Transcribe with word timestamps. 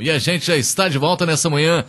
E 0.00 0.12
a 0.12 0.18
gente 0.20 0.46
já 0.46 0.56
está 0.56 0.88
de 0.88 0.96
volta 0.96 1.26
nessa 1.26 1.50
manhã 1.50 1.84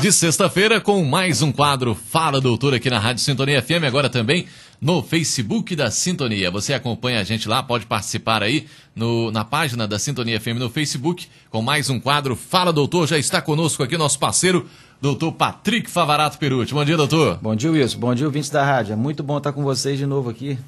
de 0.00 0.10
sexta-feira 0.10 0.80
com 0.80 1.04
mais 1.04 1.40
um 1.40 1.52
quadro 1.52 1.94
Fala 1.94 2.40
Doutor 2.40 2.74
aqui 2.74 2.90
na 2.90 2.98
Rádio 2.98 3.22
Sintonia 3.22 3.62
FM, 3.62 3.84
agora 3.86 4.10
também 4.10 4.46
no 4.80 5.00
Facebook 5.04 5.76
da 5.76 5.88
Sintonia. 5.88 6.50
Você 6.50 6.74
acompanha 6.74 7.20
a 7.20 7.22
gente 7.22 7.48
lá, 7.48 7.62
pode 7.62 7.86
participar 7.86 8.42
aí 8.42 8.66
no, 8.92 9.30
na 9.30 9.44
página 9.44 9.86
da 9.86 10.00
Sintonia 10.00 10.40
FM 10.40 10.58
no 10.58 10.68
Facebook 10.68 11.28
com 11.48 11.62
mais 11.62 11.88
um 11.88 12.00
quadro 12.00 12.34
Fala 12.34 12.72
Doutor. 12.72 13.06
Já 13.06 13.18
está 13.18 13.40
conosco 13.40 13.84
aqui 13.84 13.96
nosso 13.96 14.18
parceiro, 14.18 14.68
doutor 15.00 15.30
Patrick 15.30 15.88
Favarato 15.88 16.38
Perucci. 16.38 16.74
Bom 16.74 16.84
dia, 16.84 16.96
doutor. 16.96 17.38
Bom 17.40 17.54
dia, 17.54 17.70
Wilson. 17.70 17.98
Bom 18.00 18.16
dia, 18.16 18.26
ouvintes 18.26 18.50
da 18.50 18.64
rádio. 18.64 18.94
É 18.94 18.96
muito 18.96 19.22
bom 19.22 19.38
estar 19.38 19.52
com 19.52 19.62
vocês 19.62 19.96
de 19.96 20.06
novo 20.06 20.28
aqui. 20.28 20.58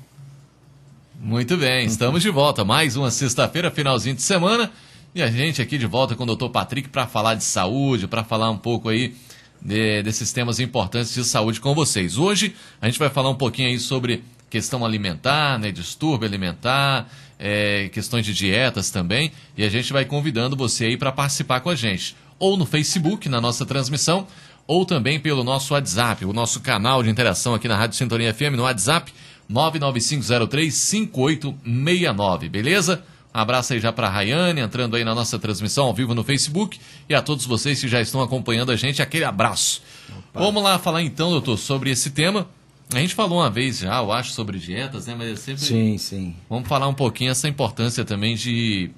Muito 1.20 1.56
bem, 1.56 1.84
estamos 1.84 2.22
de 2.22 2.30
volta. 2.30 2.64
Mais 2.64 2.94
uma 2.94 3.10
sexta-feira, 3.10 3.72
finalzinho 3.72 4.14
de 4.14 4.22
semana. 4.22 4.70
E 5.16 5.22
a 5.22 5.30
gente 5.30 5.62
aqui 5.62 5.78
de 5.78 5.86
volta 5.86 6.14
com 6.14 6.24
o 6.24 6.36
Dr. 6.36 6.50
Patrick 6.50 6.90
para 6.90 7.06
falar 7.06 7.36
de 7.36 7.42
saúde, 7.42 8.06
para 8.06 8.22
falar 8.22 8.50
um 8.50 8.58
pouco 8.58 8.90
aí 8.90 9.14
de, 9.62 10.02
desses 10.02 10.30
temas 10.30 10.60
importantes 10.60 11.14
de 11.14 11.24
saúde 11.24 11.58
com 11.58 11.74
vocês. 11.74 12.18
Hoje 12.18 12.54
a 12.82 12.84
gente 12.84 12.98
vai 12.98 13.08
falar 13.08 13.30
um 13.30 13.34
pouquinho 13.34 13.70
aí 13.70 13.78
sobre 13.78 14.22
questão 14.50 14.84
alimentar, 14.84 15.58
né, 15.58 15.72
distúrbio 15.72 16.28
alimentar, 16.28 17.10
é, 17.38 17.88
questões 17.94 18.26
de 18.26 18.34
dietas 18.34 18.90
também. 18.90 19.32
E 19.56 19.64
a 19.64 19.70
gente 19.70 19.90
vai 19.90 20.04
convidando 20.04 20.54
você 20.54 20.84
aí 20.84 20.98
para 20.98 21.10
participar 21.10 21.60
com 21.60 21.70
a 21.70 21.74
gente, 21.74 22.14
ou 22.38 22.54
no 22.54 22.66
Facebook, 22.66 23.26
na 23.26 23.40
nossa 23.40 23.64
transmissão, 23.64 24.26
ou 24.66 24.84
também 24.84 25.18
pelo 25.18 25.42
nosso 25.42 25.72
WhatsApp, 25.72 26.26
o 26.26 26.32
nosso 26.34 26.60
canal 26.60 27.02
de 27.02 27.08
interação 27.08 27.54
aqui 27.54 27.66
na 27.66 27.76
Rádio 27.78 27.96
Sintonia 27.96 28.34
FM 28.34 28.54
no 28.54 28.64
WhatsApp 28.64 29.10
99503 29.48 30.74
5869, 30.74 32.50
beleza? 32.50 33.02
Abraço 33.36 33.74
aí 33.74 33.80
já 33.80 33.92
para 33.92 34.06
a 34.06 34.10
Rayane, 34.10 34.62
entrando 34.62 34.96
aí 34.96 35.04
na 35.04 35.14
nossa 35.14 35.38
transmissão 35.38 35.84
ao 35.84 35.92
vivo 35.92 36.14
no 36.14 36.24
Facebook. 36.24 36.80
E 37.06 37.14
a 37.14 37.20
todos 37.20 37.44
vocês 37.44 37.78
que 37.78 37.86
já 37.86 38.00
estão 38.00 38.22
acompanhando 38.22 38.72
a 38.72 38.76
gente, 38.76 39.02
aquele 39.02 39.24
abraço. 39.26 39.82
Opa. 40.08 40.40
Vamos 40.40 40.62
lá 40.62 40.78
falar 40.78 41.02
então, 41.02 41.28
doutor, 41.28 41.58
sobre 41.58 41.90
esse 41.90 42.08
tema. 42.08 42.48
A 42.94 42.98
gente 42.98 43.14
falou 43.14 43.40
uma 43.40 43.50
vez 43.50 43.80
já, 43.80 43.98
eu 43.98 44.10
acho, 44.10 44.32
sobre 44.32 44.58
dietas, 44.58 45.06
né? 45.06 45.14
Mas 45.14 45.28
é 45.28 45.36
sempre. 45.36 45.60
Sim, 45.62 45.98
sim. 45.98 46.34
Vamos 46.48 46.66
falar 46.66 46.88
um 46.88 46.94
pouquinho 46.94 47.30
essa 47.30 47.46
importância 47.46 48.06
também 48.06 48.36
de. 48.36 48.90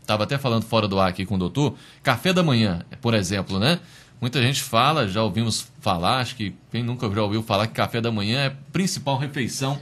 Estava 0.00 0.22
até 0.22 0.38
falando 0.38 0.62
fora 0.62 0.86
do 0.86 1.00
ar 1.00 1.08
aqui 1.08 1.26
com 1.26 1.34
o 1.34 1.38
doutor. 1.38 1.74
Café 2.00 2.32
da 2.32 2.44
manhã, 2.44 2.84
por 3.00 3.12
exemplo, 3.12 3.58
né? 3.58 3.80
Muita 4.20 4.40
gente 4.40 4.62
fala, 4.62 5.08
já 5.08 5.20
ouvimos 5.20 5.66
falar, 5.80 6.20
acho 6.20 6.36
que 6.36 6.54
quem 6.70 6.84
nunca 6.84 7.10
já 7.10 7.22
ouviu 7.24 7.42
falar 7.42 7.66
que 7.66 7.72
café 7.72 8.00
da 8.00 8.12
manhã 8.12 8.38
é 8.38 8.46
a 8.46 8.52
principal 8.70 9.18
refeição 9.18 9.80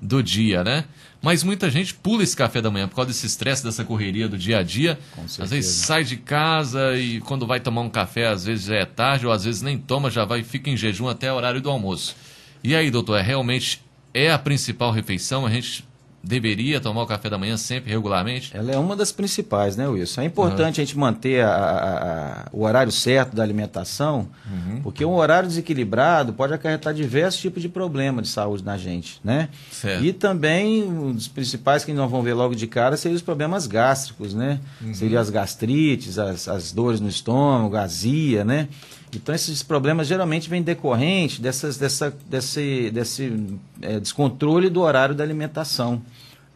do 0.00 0.22
dia, 0.22 0.62
né? 0.62 0.84
Mas 1.20 1.42
muita 1.42 1.68
gente 1.68 1.94
pula 1.94 2.22
esse 2.22 2.36
café 2.36 2.60
da 2.60 2.70
manhã 2.70 2.86
por 2.86 2.94
causa 2.94 3.08
desse 3.08 3.26
estresse, 3.26 3.64
dessa 3.64 3.84
correria 3.84 4.28
do 4.28 4.38
dia 4.38 4.58
a 4.58 4.62
dia. 4.62 4.98
Às 5.42 5.50
vezes 5.50 5.74
sai 5.74 6.04
de 6.04 6.16
casa 6.16 6.96
e 6.96 7.20
quando 7.20 7.46
vai 7.46 7.58
tomar 7.58 7.80
um 7.80 7.90
café, 7.90 8.28
às 8.28 8.44
vezes 8.44 8.66
já 8.66 8.76
é 8.76 8.84
tarde, 8.84 9.26
ou 9.26 9.32
às 9.32 9.44
vezes 9.44 9.60
nem 9.60 9.76
toma, 9.76 10.10
já 10.10 10.24
vai 10.24 10.42
fica 10.44 10.70
em 10.70 10.76
jejum 10.76 11.08
até 11.08 11.32
o 11.32 11.36
horário 11.36 11.60
do 11.60 11.68
almoço. 11.68 12.14
E 12.62 12.74
aí, 12.74 12.90
doutor, 12.90 13.18
é 13.18 13.22
realmente 13.22 13.82
é 14.14 14.30
a 14.30 14.38
principal 14.38 14.92
refeição? 14.92 15.44
A 15.44 15.50
gente 15.50 15.84
deveria 16.22 16.80
tomar 16.80 17.02
o 17.02 17.06
café 17.06 17.30
da 17.30 17.38
manhã 17.38 17.56
sempre, 17.56 17.90
regularmente? 17.90 18.56
Ela 18.56 18.72
é 18.72 18.78
uma 18.78 18.96
das 18.96 19.12
principais, 19.12 19.76
né, 19.76 19.86
Wilson? 19.86 20.22
É 20.22 20.24
importante 20.24 20.78
uhum. 20.78 20.82
a 20.82 20.86
gente 20.86 20.98
manter 20.98 21.44
a, 21.44 21.48
a, 21.48 22.42
a, 22.42 22.46
o 22.52 22.64
horário 22.64 22.90
certo 22.90 23.36
da 23.36 23.42
alimentação, 23.42 24.28
uhum. 24.50 24.80
porque 24.82 25.04
um 25.04 25.14
horário 25.14 25.48
desequilibrado 25.48 26.32
pode 26.32 26.52
acarretar 26.52 26.92
diversos 26.92 27.40
tipos 27.40 27.62
de 27.62 27.68
problemas 27.68 28.24
de 28.24 28.28
saúde 28.30 28.64
na 28.64 28.76
gente, 28.76 29.20
né? 29.22 29.48
Certo. 29.70 30.04
E 30.04 30.12
também, 30.12 30.82
um 30.82 31.12
dos 31.12 31.28
principais 31.28 31.84
que 31.84 31.92
nós 31.92 32.10
vamos 32.10 32.24
ver 32.24 32.34
logo 32.34 32.54
de 32.54 32.66
cara, 32.66 32.96
seriam 32.96 33.16
os 33.16 33.22
problemas 33.22 33.66
gástricos, 33.66 34.34
né? 34.34 34.60
Uhum. 34.80 34.94
Seriam 34.94 35.20
as 35.20 35.30
gastrites, 35.30 36.18
as, 36.18 36.48
as 36.48 36.72
dores 36.72 37.00
no 37.00 37.08
estômago, 37.08 37.76
azia, 37.76 38.44
né? 38.44 38.68
Então, 39.14 39.34
esses 39.34 39.62
problemas 39.62 40.06
geralmente 40.06 40.50
vêm 40.50 40.62
decorrente 40.62 41.40
dessas, 41.40 41.78
dessa, 41.78 42.14
desse, 42.28 42.90
desse 42.90 43.56
é, 43.80 43.98
descontrole 43.98 44.68
do 44.68 44.80
horário 44.80 45.14
da 45.14 45.24
alimentação, 45.24 46.02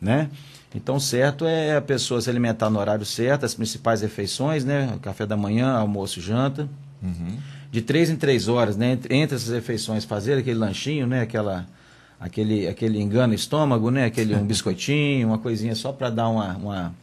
né? 0.00 0.28
Então, 0.74 0.98
certo 0.98 1.44
é 1.44 1.76
a 1.76 1.80
pessoa 1.80 2.20
se 2.20 2.30
alimentar 2.30 2.70
no 2.70 2.78
horário 2.78 3.04
certo, 3.04 3.44
as 3.44 3.54
principais 3.54 4.00
refeições, 4.00 4.64
né? 4.64 4.98
Café 5.02 5.26
da 5.26 5.36
manhã, 5.36 5.72
almoço, 5.72 6.20
janta. 6.20 6.68
Uhum. 7.02 7.36
De 7.70 7.82
três 7.82 8.10
em 8.10 8.16
três 8.16 8.48
horas, 8.48 8.76
né? 8.76 8.92
Entre, 8.92 9.14
entre 9.14 9.36
essas 9.36 9.52
refeições, 9.52 10.04
fazer 10.04 10.38
aquele 10.38 10.58
lanchinho, 10.58 11.06
né? 11.06 11.22
Aquela, 11.22 11.66
aquele, 12.18 12.66
aquele 12.68 13.00
engano 13.00 13.34
estômago, 13.34 13.90
né? 13.90 14.06
Aquele 14.06 14.34
um 14.34 14.44
biscoitinho, 14.46 15.28
uma 15.28 15.38
coisinha 15.38 15.74
só 15.74 15.92
para 15.92 16.08
dar 16.08 16.28
uma, 16.28 16.56
uma 16.56 16.94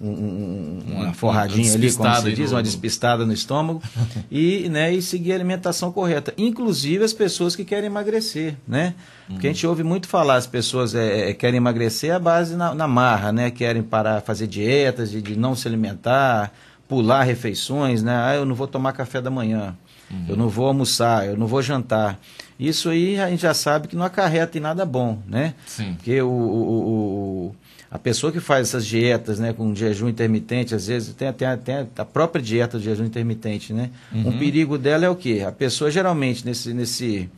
um, 0.00 0.80
uma 0.86 1.14
forradinha 1.14 1.72
ali, 1.72 1.92
como 1.92 2.14
se 2.16 2.32
diz, 2.32 2.52
uma 2.52 2.62
despistada 2.62 3.24
no 3.24 3.32
estômago, 3.32 3.82
e, 4.30 4.68
né, 4.68 4.92
e 4.92 5.00
seguir 5.00 5.32
a 5.32 5.34
alimentação 5.34 5.90
correta. 5.90 6.34
Inclusive 6.36 7.04
as 7.04 7.12
pessoas 7.12 7.56
que 7.56 7.64
querem 7.64 7.86
emagrecer, 7.86 8.56
né? 8.66 8.94
Porque 9.26 9.48
a 9.48 9.52
gente 9.52 9.66
ouve 9.66 9.82
muito 9.82 10.06
falar, 10.06 10.36
as 10.36 10.46
pessoas 10.46 10.94
é, 10.94 11.30
é, 11.30 11.34
querem 11.34 11.56
emagrecer 11.56 12.14
a 12.14 12.18
base 12.18 12.54
na, 12.54 12.74
na, 12.74 12.86
marra, 12.86 13.32
né? 13.32 13.50
Querem 13.50 13.82
parar, 13.82 14.20
fazer 14.20 14.46
dietas, 14.46 15.10
de, 15.10 15.20
de, 15.20 15.36
não 15.36 15.56
se 15.56 15.66
alimentar, 15.66 16.52
pular 16.88 17.24
refeições, 17.24 18.02
né? 18.02 18.14
Ah, 18.14 18.34
eu 18.36 18.44
não 18.44 18.54
vou 18.54 18.68
tomar 18.68 18.92
café 18.92 19.20
da 19.20 19.30
manhã, 19.30 19.76
uhum. 20.10 20.26
eu 20.28 20.36
não 20.36 20.48
vou 20.48 20.66
almoçar, 20.66 21.26
eu 21.26 21.36
não 21.36 21.46
vou 21.46 21.60
jantar. 21.62 22.20
Isso 22.58 22.88
aí 22.88 23.18
a 23.20 23.28
gente 23.28 23.42
já 23.42 23.52
sabe 23.52 23.88
que 23.88 23.96
não 23.96 24.04
acarreta 24.04 24.56
em 24.56 24.60
nada 24.60 24.84
bom, 24.84 25.18
né? 25.26 25.54
Sim. 25.66 25.94
Porque 25.94 26.22
o, 26.22 26.28
o, 26.28 27.48
o 27.48 27.54
a 27.90 27.98
pessoa 27.98 28.32
que 28.32 28.40
faz 28.40 28.68
essas 28.68 28.84
dietas, 28.84 29.38
né, 29.38 29.52
com 29.52 29.74
jejum 29.74 30.08
intermitente, 30.08 30.74
às 30.74 30.88
vezes 30.88 31.14
tem 31.14 31.28
até 31.28 31.86
a 31.96 32.04
própria 32.04 32.42
dieta 32.42 32.78
de 32.78 32.84
jejum 32.84 33.04
intermitente, 33.04 33.72
né? 33.72 33.90
Uhum. 34.12 34.28
Um 34.28 34.38
perigo 34.38 34.76
dela 34.76 35.06
é 35.06 35.08
o 35.08 35.14
quê? 35.14 35.44
A 35.46 35.52
pessoa 35.52 35.90
geralmente 35.90 36.44
nesse, 36.44 36.74
nesse, 36.74 37.30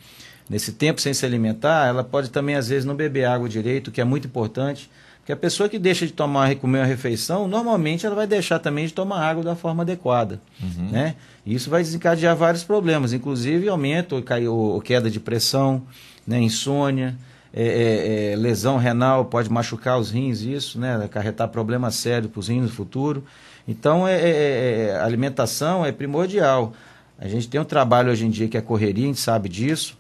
nesse 0.49 0.73
tempo 0.73 1.01
sem 1.01 1.13
se 1.13 1.25
alimentar, 1.27 1.87
ela 1.87 2.03
pode 2.03 2.31
também 2.31 2.55
às 2.55 2.69
vezes 2.69 2.85
não 2.85 2.95
beber 2.95 3.27
água 3.27 3.49
direito, 3.49 3.91
que 3.91 4.01
é 4.01 4.05
muito 4.05 4.27
importante. 4.27 4.91
Porque 5.19 5.33
a 5.35 5.37
pessoa 5.37 5.69
que 5.69 5.79
deixa 5.79 6.07
de 6.07 6.13
tomar 6.15 6.55
comer 6.57 6.79
uma 6.79 6.87
refeição, 6.87 7.47
normalmente 7.47 8.07
ela 8.07 8.15
vai 8.15 8.27
deixar 8.27 8.59
também 8.59 8.87
de 8.87 8.95
tomar 8.95 9.21
água 9.21 9.45
da 9.45 9.55
forma 9.55 9.83
adequada, 9.83 10.41
uhum. 10.59 10.89
né? 10.91 11.17
E 11.45 11.55
isso 11.55 11.69
vai 11.69 11.83
desencadear 11.83 12.35
vários 12.35 12.65
problemas, 12.65 13.13
inclusive 13.13 13.69
aumento 13.69 14.15
ou, 14.15 14.55
ou 14.55 14.81
queda 14.81 15.11
de 15.11 15.21
pressão, 15.21 15.83
né, 16.27 16.41
insônia, 16.41 17.15
é, 17.61 17.65
é, 17.65 18.33
é, 18.33 18.37
lesão 18.37 18.77
renal 18.77 19.25
pode 19.25 19.51
machucar 19.51 19.99
os 19.99 20.13
rins, 20.13 20.43
isso, 20.43 20.79
né? 20.79 20.95
Acarretar 21.05 21.49
problemas 21.49 21.97
sérios 21.97 22.31
para 22.31 22.39
os 22.39 22.47
rins 22.47 22.63
no 22.63 22.69
futuro. 22.69 23.25
Então, 23.67 24.07
é, 24.07 24.15
é, 24.15 24.31
é, 24.31 24.97
a 24.97 25.05
alimentação 25.05 25.85
é 25.85 25.91
primordial. 25.91 26.73
A 27.19 27.27
gente 27.27 27.49
tem 27.49 27.61
um 27.61 27.65
trabalho 27.65 28.13
hoje 28.13 28.25
em 28.25 28.31
dia 28.31 28.47
que 28.47 28.57
é 28.57 28.61
correria, 28.61 29.03
a 29.03 29.09
gente 29.09 29.19
sabe 29.19 29.49
disso. 29.49 29.99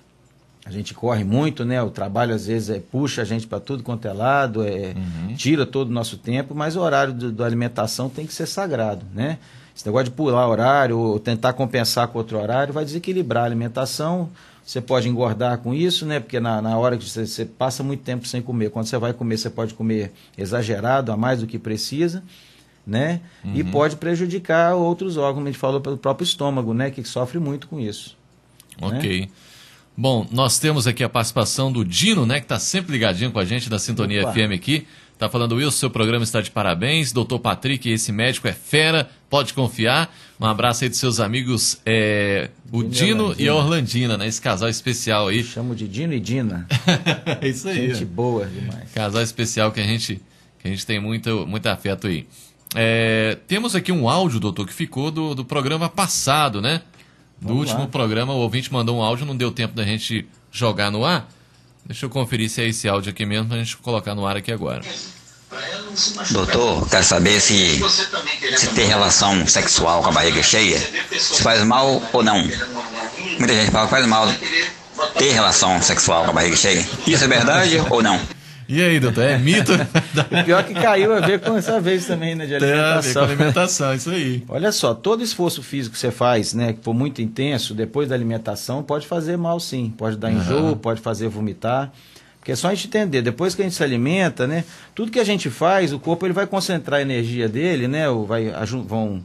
A 0.64 0.70
gente 0.70 0.94
corre 0.94 1.24
muito, 1.24 1.64
né? 1.64 1.82
O 1.82 1.91
trabalho 1.91 2.32
às 2.32 2.46
vezes 2.46 2.70
é, 2.70 2.78
puxa 2.78 3.22
a 3.22 3.24
gente 3.24 3.44
para 3.44 3.58
tudo 3.58 3.82
quanto 3.82 4.06
é 4.06 4.12
lado, 4.12 4.62
é, 4.62 4.94
uhum. 4.94 5.34
tira 5.34 5.66
todo 5.66 5.88
o 5.88 5.92
nosso 5.92 6.16
tempo, 6.16 6.54
mas 6.54 6.76
o 6.76 6.80
horário 6.80 7.12
da 7.12 7.44
alimentação 7.44 8.08
tem 8.08 8.25
que 8.25 8.32
ser 8.32 8.46
sagrado, 8.46 9.04
né? 9.12 9.36
Esse 9.75 9.84
negócio 9.84 10.04
de 10.04 10.10
pular 10.12 10.46
horário 10.46 10.96
ou 10.96 11.19
tentar 11.19 11.54
compensar 11.54 12.06
com 12.06 12.19
outro 12.19 12.38
horário 12.38 12.72
vai 12.72 12.84
desequilibrar 12.84 13.42
a 13.42 13.46
alimentação, 13.46 14.30
você 14.68 14.82
pode 14.82 15.08
engordar 15.08 15.56
com 15.60 15.72
isso, 15.72 16.04
né? 16.04 16.20
Porque 16.20 16.38
na, 16.38 16.60
na 16.60 16.76
hora 16.76 16.98
que 16.98 17.08
você, 17.08 17.26
você, 17.26 17.46
passa 17.46 17.82
muito 17.82 18.02
tempo 18.02 18.28
sem 18.28 18.42
comer, 18.42 18.68
quando 18.68 18.84
você 18.84 18.98
vai 18.98 19.14
comer, 19.14 19.38
você 19.38 19.48
pode 19.48 19.72
comer 19.72 20.12
exagerado, 20.36 21.10
a 21.10 21.16
mais 21.16 21.40
do 21.40 21.46
que 21.46 21.58
precisa, 21.58 22.22
né? 22.86 23.22
Uhum. 23.42 23.52
E 23.54 23.64
pode 23.64 23.96
prejudicar 23.96 24.74
outros 24.74 25.16
órgãos, 25.16 25.44
a 25.44 25.46
gente 25.46 25.58
falou 25.58 25.80
pelo 25.80 25.96
próprio 25.96 26.22
estômago, 26.22 26.74
né? 26.74 26.90
Que 26.90 27.02
sofre 27.02 27.38
muito 27.38 27.66
com 27.66 27.80
isso. 27.80 28.14
Ok. 28.78 29.22
Né? 29.22 29.28
Bom, 29.96 30.26
nós 30.30 30.58
temos 30.58 30.86
aqui 30.86 31.02
a 31.02 31.08
participação 31.08 31.72
do 31.72 31.82
Dino, 31.82 32.26
né? 32.26 32.38
Que 32.38 32.44
está 32.44 32.58
sempre 32.58 32.92
ligadinho 32.92 33.32
com 33.32 33.38
a 33.38 33.46
gente 33.46 33.70
da 33.70 33.78
Sintonia 33.78 34.20
Opa. 34.20 34.34
FM 34.34 34.52
aqui. 34.54 34.86
Tá 35.18 35.28
falando, 35.28 35.56
Wilson, 35.56 35.76
seu 35.76 35.90
programa 35.90 36.22
está 36.22 36.40
de 36.40 36.48
parabéns. 36.48 37.10
Doutor 37.10 37.40
Patrick, 37.40 37.90
esse 37.90 38.12
médico 38.12 38.46
é 38.46 38.52
fera, 38.52 39.10
pode 39.28 39.52
confiar. 39.52 40.14
Um 40.40 40.46
abraço 40.46 40.84
aí 40.84 40.90
dos 40.90 40.98
seus 41.00 41.18
amigos, 41.18 41.81
é, 41.84 42.50
o 42.70 42.84
Dino, 42.84 43.34
e 43.37 43.48
a 43.48 43.54
Orlandina, 43.54 44.16
né? 44.16 44.28
Esse 44.28 44.40
casal 44.40 44.69
especial 44.69 45.26
aí. 45.26 45.38
Eu 45.38 45.44
chamo 45.44 45.75
de 45.75 45.88
Dino 45.88 46.12
e 46.14 46.20
Dina. 46.20 46.69
é 47.40 47.48
isso 47.48 47.69
aí. 47.69 47.88
Gente 47.93 48.04
boa 48.04 48.46
demais. 48.46 48.93
Casal 48.93 49.20
especial 49.20 49.72
que 49.72 49.81
a 49.81 49.84
gente, 49.84 50.20
que 50.60 50.69
a 50.69 50.70
gente 50.70 50.87
tem 50.87 51.00
muito, 51.00 51.44
muito 51.48 51.66
afeto 51.66 52.06
aí. 52.06 52.25
É, 52.76 53.38
temos 53.48 53.75
aqui 53.75 53.90
um 53.90 54.08
áudio, 54.08 54.38
doutor, 54.38 54.69
que 54.69 54.72
ficou 54.72 55.10
do, 55.10 55.34
do 55.34 55.44
programa 55.44 55.88
passado, 55.88 56.62
né? 56.62 56.82
Do 57.40 57.48
Vamos 57.48 57.62
último 57.62 57.81
lá. 57.81 57.87
programa, 57.88 58.32
o 58.34 58.37
ouvinte 58.37 58.72
mandou 58.72 58.98
um 58.98 59.02
áudio, 59.02 59.26
não 59.26 59.37
deu 59.37 59.50
tempo 59.50 59.75
da 59.75 59.82
gente 59.82 60.28
jogar 60.52 60.93
no 60.93 61.04
ar. 61.04 61.28
Deixa 61.88 62.05
eu 62.05 62.11
conferir 62.11 62.50
se 62.50 62.61
é 62.61 62.69
esse 62.69 62.87
áudio 62.87 63.11
aqui 63.11 63.25
mesmo, 63.25 63.49
pra 63.49 63.56
gente 63.56 63.75
colocar 63.79 64.14
no 64.14 64.26
ar 64.26 64.37
aqui 64.37 64.52
agora. 64.52 64.82
Doutor, 66.31 66.87
quero 66.90 67.02
saber 67.02 67.40
se, 67.40 67.81
se 68.58 68.67
ter 68.75 68.85
relação 68.85 69.46
sexual 69.46 70.02
com 70.02 70.11
a 70.11 70.12
barriga 70.12 70.43
cheia, 70.43 70.79
se 71.19 71.43
faz 71.43 71.64
mal 71.64 72.02
ou 72.12 72.23
não. 72.23 72.43
Muita 73.38 73.55
gente 73.55 73.70
fala 73.70 73.87
que 73.87 73.90
faz 73.90 74.06
mal 74.06 74.29
ter 75.17 75.32
relação 75.32 75.81
sexual 75.81 76.25
com 76.25 76.31
a 76.31 76.35
barriga 76.35 76.56
cheia. 76.56 76.87
Isso 77.06 77.25
é 77.25 77.26
verdade 77.26 77.82
ou 77.88 78.02
não? 78.02 78.20
E 78.69 78.82
aí, 78.82 79.00
doutor, 79.00 79.25
é 79.25 79.38
mito? 79.38 79.73
o 79.73 80.44
pior 80.44 80.62
que 80.62 80.75
caiu 80.75 81.15
a 81.15 81.20
ver 81.20 81.41
com 81.41 81.56
essa 81.56 81.81
vez 81.81 82.06
também, 82.06 82.35
né, 82.35 82.44
de 82.44 82.55
alimentação. 82.55 83.00
Tem 83.00 83.23
a 83.23 83.26
ver 83.26 83.37
com 83.37 83.43
alimentação, 83.43 83.94
isso 83.94 84.11
aí. 84.11 84.44
Olha 84.47 84.70
só, 84.70 84.93
todo 84.93 85.23
esforço 85.23 85.62
físico 85.62 85.94
que 85.94 85.99
você 85.99 86.11
faz, 86.11 86.53
né, 86.53 86.75
que 86.75 86.85
for 86.85 86.93
muito 86.93 87.23
intenso, 87.23 87.73
depois 87.73 88.11
da 88.11 88.15
alimentação, 88.15 88.82
pode 88.82 89.06
fazer 89.06 89.38
mal 89.38 89.59
sim. 89.59 89.93
Pode 89.97 90.19
dar 90.19 90.31
enjoo, 90.31 90.65
uhum. 90.65 90.76
pode 90.76 91.00
fazer 91.00 91.29
vomitar. 91.29 91.91
Porque 92.38 92.53
é 92.53 92.56
só 92.56 92.69
a 92.69 92.75
gente 92.75 92.88
entender, 92.88 93.23
depois 93.23 93.55
que 93.55 93.62
a 93.62 93.65
gente 93.65 93.75
se 93.75 93.82
alimenta, 93.82 94.47
né, 94.47 94.65
tudo 94.94 95.11
que 95.11 95.19
a 95.19 95.25
gente 95.25 95.49
faz, 95.49 95.91
o 95.91 95.99
corpo 95.99 96.26
ele 96.26 96.35
vai 96.35 96.47
concentrar 96.47 96.99
a 96.99 97.03
energia 97.03 97.49
dele, 97.49 97.88
né, 97.88 98.06
ou 98.11 98.26
vai, 98.26 98.53
vão 98.87 99.25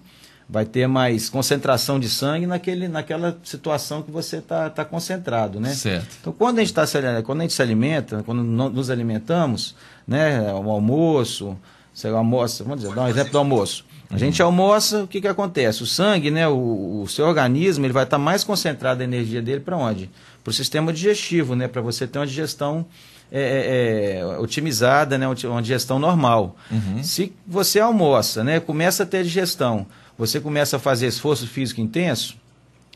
vai 0.50 0.66
ter 0.66 0.88
mais 0.88 1.30
concentração 1.30 2.00
de 2.00 2.10
sangue 2.10 2.45
naquele, 2.45 2.88
naquela 2.88 3.38
situação 3.44 4.01
que 4.01 4.12
você 4.12 4.38
está 4.38 4.69
tá 4.69 4.86
concentrado, 4.86 5.60
né? 5.60 5.74
Certo. 5.74 6.18
Então, 6.22 6.34
quando 6.34 6.60
a 6.60 6.63
gente, 6.63 6.74
tá, 6.74 6.86
quando 7.24 7.40
a 7.40 7.44
gente 7.44 7.54
se 7.54 7.62
alimenta, 7.62 8.24
quando 8.24 8.44
nos 8.44 8.90
alimentamos, 8.90 9.75
né, 10.07 10.54
o 10.54 10.69
almoço, 10.69 11.57
você 11.94 12.07
almoça, 12.07 12.63
vamos 12.63 12.81
dizer, 12.81 12.94
dá 12.94 13.04
um 13.04 13.07
exemplo 13.07 13.31
do 13.31 13.38
almoço. 13.38 13.86
A 14.10 14.18
gente 14.18 14.42
almoça, 14.44 15.04
o 15.04 15.07
que, 15.07 15.19
que 15.19 15.28
acontece? 15.28 15.81
O 15.81 15.88
sangue, 15.88 16.30
né, 16.30 16.48
o, 16.48 17.01
o 17.01 17.07
seu 17.07 17.25
organismo, 17.25 17.84
ele 17.84 17.94
vai 17.94 18.04
estar 18.04 18.18
tá 18.18 18.24
mais 18.24 18.44
concentrado 18.44 19.01
a 19.01 19.04
energia 19.04 19.42
dele 19.42 19.60
para 19.60 19.75
onde? 19.75 20.10
Para 20.44 20.51
o 20.51 20.54
sistema 20.54 20.94
digestivo, 20.94 21.56
né, 21.56 21.68
para 21.68 21.81
você 21.81 22.06
ter 22.06 22.19
uma 22.19 22.28
digestão 22.28 22.86
é, 23.31 23.42
é, 23.42 24.19
é, 24.19 24.38
otimizada, 24.38 25.18
né, 25.18 25.28
uma 25.28 25.62
digestão 25.62 25.98
normal. 25.98 26.56
Uhum. 26.69 27.01
Se 27.01 27.34
você 27.48 27.80
almoça, 27.80 28.44
né, 28.44 28.60
começa 28.60 29.01
a 29.01 29.06
ter 29.06 29.24
digestão, 29.24 29.88
você 30.18 30.39
começa 30.39 30.77
a 30.77 30.80
fazer 30.80 31.07
esforço 31.07 31.48
físico 31.48 31.81
intenso, 31.81 32.36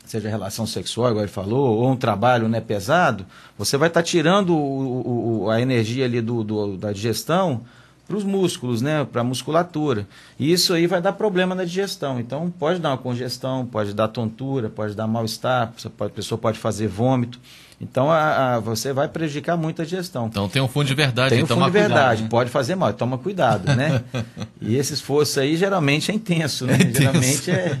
seja 0.04 0.28
relação 0.28 0.66
sexual, 0.66 1.10
igual 1.10 1.24
ele 1.24 1.32
falou, 1.32 1.78
ou 1.78 1.90
um 1.90 1.96
trabalho 1.96 2.48
né, 2.48 2.60
pesado, 2.60 3.26
você 3.56 3.76
vai 3.76 3.88
estar 3.88 4.00
tá 4.00 4.06
tirando 4.06 4.56
o, 4.56 5.44
o, 5.44 5.50
a 5.50 5.60
energia 5.60 6.04
ali 6.04 6.20
do, 6.20 6.42
do 6.42 6.76
da 6.76 6.92
digestão 6.92 7.62
para 8.08 8.16
os 8.16 8.24
músculos, 8.24 8.80
né, 8.80 9.04
para 9.04 9.20
a 9.20 9.24
musculatura. 9.24 10.08
E 10.38 10.50
isso 10.50 10.72
aí 10.72 10.86
vai 10.86 11.02
dar 11.02 11.12
problema 11.12 11.54
na 11.54 11.64
digestão. 11.64 12.18
Então, 12.18 12.50
pode 12.50 12.80
dar 12.80 12.88
uma 12.88 12.98
congestão, 12.98 13.66
pode 13.66 13.92
dar 13.92 14.08
tontura, 14.08 14.70
pode 14.70 14.94
dar 14.94 15.06
mal-estar, 15.06 15.74
a 16.00 16.08
pessoa 16.08 16.38
pode 16.38 16.58
fazer 16.58 16.88
vômito. 16.88 17.38
Então 17.80 18.10
a, 18.10 18.56
a, 18.56 18.58
você 18.58 18.92
vai 18.92 19.06
prejudicar 19.06 19.56
muito 19.56 19.80
a 19.80 19.84
digestão. 19.84 20.26
Então 20.26 20.48
tem 20.48 20.60
um 20.60 20.66
fundo 20.66 20.86
de 20.86 20.94
verdade. 20.94 21.34
Tem 21.34 21.44
um 21.44 21.46
fundo 21.46 21.64
de 21.64 21.70
verdade, 21.70 21.98
cuidado, 21.98 22.22
né? 22.22 22.28
pode 22.28 22.50
fazer 22.50 22.74
mal, 22.74 22.92
toma 22.92 23.18
cuidado, 23.18 23.72
né? 23.72 24.02
e 24.60 24.76
esse 24.76 24.94
esforço 24.94 25.38
aí 25.38 25.56
geralmente 25.56 26.10
é 26.10 26.14
intenso, 26.14 26.66
né? 26.66 26.72
É 26.72 26.76
intenso. 26.76 26.98
Geralmente 26.98 27.50
é, 27.52 27.78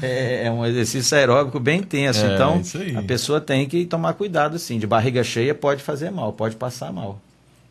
é, 0.00 0.46
é, 0.46 0.50
um 0.50 0.64
exercício 0.64 1.16
aeróbico 1.18 1.60
bem 1.60 1.80
intenso. 1.80 2.24
É, 2.24 2.34
então 2.34 2.62
a 2.96 3.02
pessoa 3.02 3.38
tem 3.38 3.68
que 3.68 3.84
tomar 3.84 4.14
cuidado, 4.14 4.58
sim. 4.58 4.78
De 4.78 4.86
barriga 4.86 5.22
cheia 5.22 5.54
pode 5.54 5.82
fazer 5.82 6.10
mal, 6.10 6.32
pode 6.32 6.56
passar 6.56 6.90
mal. 6.90 7.20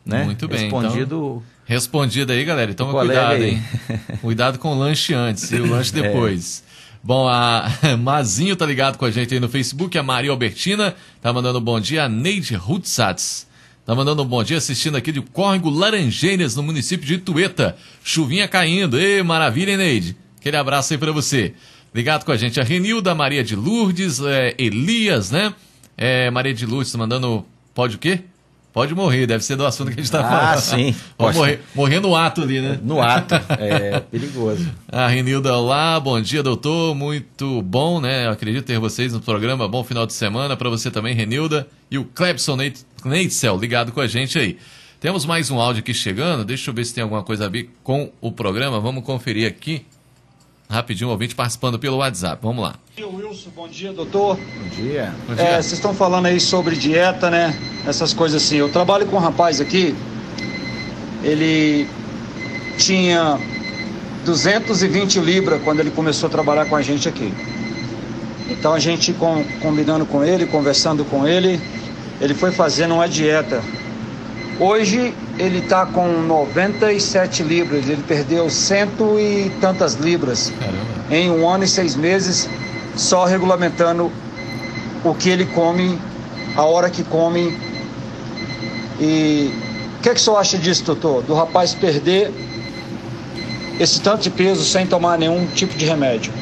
Né? 0.06 0.22
Muito 0.24 0.46
bem. 0.46 0.60
Respondido. 0.60 1.02
Então, 1.04 1.42
respondido 1.64 2.32
aí, 2.32 2.44
galera. 2.44 2.72
Toma 2.72 2.92
cuidado, 2.92 3.42
hein? 3.42 3.60
cuidado 4.22 4.58
com 4.58 4.68
o 4.68 4.78
lanche 4.78 5.12
antes 5.12 5.50
e 5.50 5.56
o 5.56 5.68
lanche 5.68 5.90
é. 5.98 6.02
depois. 6.02 6.62
Bom, 7.02 7.28
a 7.28 7.68
Mazinho 7.98 8.54
tá 8.56 8.64
ligado 8.64 8.96
com 8.96 9.04
a 9.04 9.10
gente 9.10 9.34
aí 9.34 9.40
no 9.40 9.48
Facebook, 9.48 9.98
a 9.98 10.02
Maria 10.02 10.30
Albertina 10.30 10.94
tá 11.20 11.32
mandando 11.32 11.58
um 11.58 11.62
bom 11.62 11.80
dia, 11.80 12.04
a 12.04 12.08
Neide 12.08 12.54
Rutsatz 12.54 13.46
tá 13.84 13.94
mandando 13.94 14.22
um 14.22 14.26
bom 14.26 14.42
dia 14.42 14.58
assistindo 14.58 14.96
aqui 14.96 15.12
de 15.12 15.20
Córrego 15.20 15.70
Laranjeiras, 15.70 16.56
no 16.56 16.62
município 16.62 17.06
de 17.06 17.14
Itueta. 17.14 17.76
Chuvinha 18.02 18.48
caindo, 18.48 18.98
ei, 18.98 19.22
maravilha, 19.22 19.70
hein, 19.70 19.76
Neide? 19.76 20.16
Aquele 20.40 20.56
abraço 20.56 20.92
aí 20.92 20.98
para 20.98 21.12
você. 21.12 21.54
Ligado 21.94 22.24
com 22.24 22.32
a 22.32 22.36
gente, 22.36 22.60
a 22.60 22.64
Renilda, 22.64 23.14
Maria 23.14 23.44
de 23.44 23.54
Lourdes, 23.54 24.20
é, 24.20 24.54
Elias, 24.58 25.30
né? 25.30 25.54
É, 25.96 26.30
Maria 26.30 26.52
de 26.52 26.66
Lourdes 26.66 26.90
tá 26.90 26.98
mandando, 26.98 27.46
pode 27.72 27.96
o 27.96 27.98
quê? 27.98 28.20
Pode 28.76 28.94
morrer, 28.94 29.26
deve 29.26 29.42
ser 29.42 29.56
do 29.56 29.64
assunto 29.64 29.86
que 29.86 29.94
a 29.94 29.96
gente 29.96 30.04
está 30.04 30.20
ah, 30.20 30.28
falando. 30.28 30.52
Ah, 30.52 30.60
sim. 30.60 30.94
Pode 31.16 31.38
morrer, 31.38 31.60
morrer 31.74 31.98
no 31.98 32.14
ato 32.14 32.42
ali, 32.42 32.60
né? 32.60 32.78
No 32.82 33.00
ato, 33.00 33.34
é 33.58 34.00
perigoso. 34.00 34.70
A 34.92 35.08
Renilda 35.08 35.58
lá, 35.58 35.98
bom 35.98 36.20
dia, 36.20 36.42
doutor, 36.42 36.94
muito 36.94 37.62
bom, 37.62 38.02
né? 38.02 38.26
Eu 38.26 38.32
acredito 38.32 38.66
ter 38.66 38.78
vocês 38.78 39.14
no 39.14 39.20
programa, 39.22 39.66
bom 39.66 39.82
final 39.82 40.04
de 40.04 40.12
semana 40.12 40.58
para 40.58 40.68
você 40.68 40.90
também, 40.90 41.14
Renilda. 41.14 41.66
E 41.90 41.96
o 41.96 42.04
Clebson 42.04 42.54
Neitzel 43.02 43.56
ligado 43.56 43.92
com 43.92 44.00
a 44.02 44.06
gente 44.06 44.38
aí. 44.38 44.58
Temos 45.00 45.24
mais 45.24 45.50
um 45.50 45.58
áudio 45.58 45.80
aqui 45.80 45.94
chegando, 45.94 46.44
deixa 46.44 46.68
eu 46.68 46.74
ver 46.74 46.84
se 46.84 46.92
tem 46.92 47.02
alguma 47.02 47.22
coisa 47.22 47.46
a 47.46 47.48
ver 47.48 47.70
com 47.82 48.12
o 48.20 48.30
programa, 48.30 48.78
vamos 48.78 49.02
conferir 49.04 49.48
aqui. 49.48 49.86
Rapidinho, 50.68 51.08
ouvinte 51.08 51.34
participando 51.34 51.78
pelo 51.78 51.96
WhatsApp. 51.96 52.42
Vamos 52.42 52.62
lá. 52.62 52.74
Bom 53.26 53.30
dia, 53.30 53.30
Wilson. 53.30 53.50
Bom 53.56 53.68
dia, 53.68 53.92
doutor. 53.92 54.36
Bom 54.36 54.68
dia. 54.68 55.12
Bom 55.26 55.34
dia. 55.34 55.44
É, 55.44 55.52
vocês 55.54 55.72
estão 55.72 55.92
falando 55.92 56.26
aí 56.26 56.38
sobre 56.38 56.76
dieta, 56.76 57.28
né? 57.28 57.56
Essas 57.86 58.12
coisas 58.12 58.42
assim. 58.42 58.56
Eu 58.56 58.68
trabalho 58.68 59.06
com 59.06 59.16
um 59.16 59.20
rapaz 59.20 59.60
aqui. 59.60 59.96
Ele 61.24 61.88
tinha 62.78 63.38
220 64.24 65.18
libras 65.18 65.60
quando 65.62 65.80
ele 65.80 65.90
começou 65.90 66.28
a 66.28 66.30
trabalhar 66.30 66.66
com 66.66 66.76
a 66.76 66.82
gente 66.82 67.08
aqui. 67.08 67.32
Então 68.48 68.72
a 68.72 68.78
gente 68.78 69.12
com, 69.14 69.44
combinando 69.60 70.06
com 70.06 70.22
ele, 70.22 70.46
conversando 70.46 71.04
com 71.04 71.26
ele, 71.26 71.60
ele 72.20 72.34
foi 72.34 72.52
fazendo 72.52 72.94
uma 72.94 73.08
dieta 73.08 73.60
Hoje 74.58 75.12
ele 75.38 75.58
está 75.58 75.84
com 75.84 76.08
97 76.22 77.42
libras, 77.42 77.86
ele 77.90 78.02
perdeu 78.08 78.48
cento 78.48 79.20
e 79.20 79.50
tantas 79.60 79.94
libras 79.94 80.50
Caramba. 80.58 80.78
em 81.10 81.30
um 81.30 81.46
ano 81.46 81.64
e 81.64 81.68
seis 81.68 81.94
meses, 81.94 82.48
só 82.96 83.24
regulamentando 83.24 84.10
o 85.04 85.14
que 85.14 85.28
ele 85.28 85.46
come, 85.46 85.98
a 86.56 86.62
hora 86.64 86.90
que 86.90 87.04
come. 87.04 87.56
E 88.98 89.52
o 89.98 90.02
que, 90.02 90.08
é 90.08 90.14
que 90.14 90.20
o 90.20 90.22
senhor 90.22 90.38
acha 90.38 90.58
disso, 90.58 90.84
doutor? 90.84 91.22
Do 91.22 91.34
rapaz 91.34 91.74
perder 91.74 92.32
esse 93.78 94.00
tanto 94.00 94.22
de 94.22 94.30
peso 94.30 94.64
sem 94.64 94.86
tomar 94.86 95.18
nenhum 95.18 95.46
tipo 95.48 95.76
de 95.76 95.84
remédio? 95.84 96.32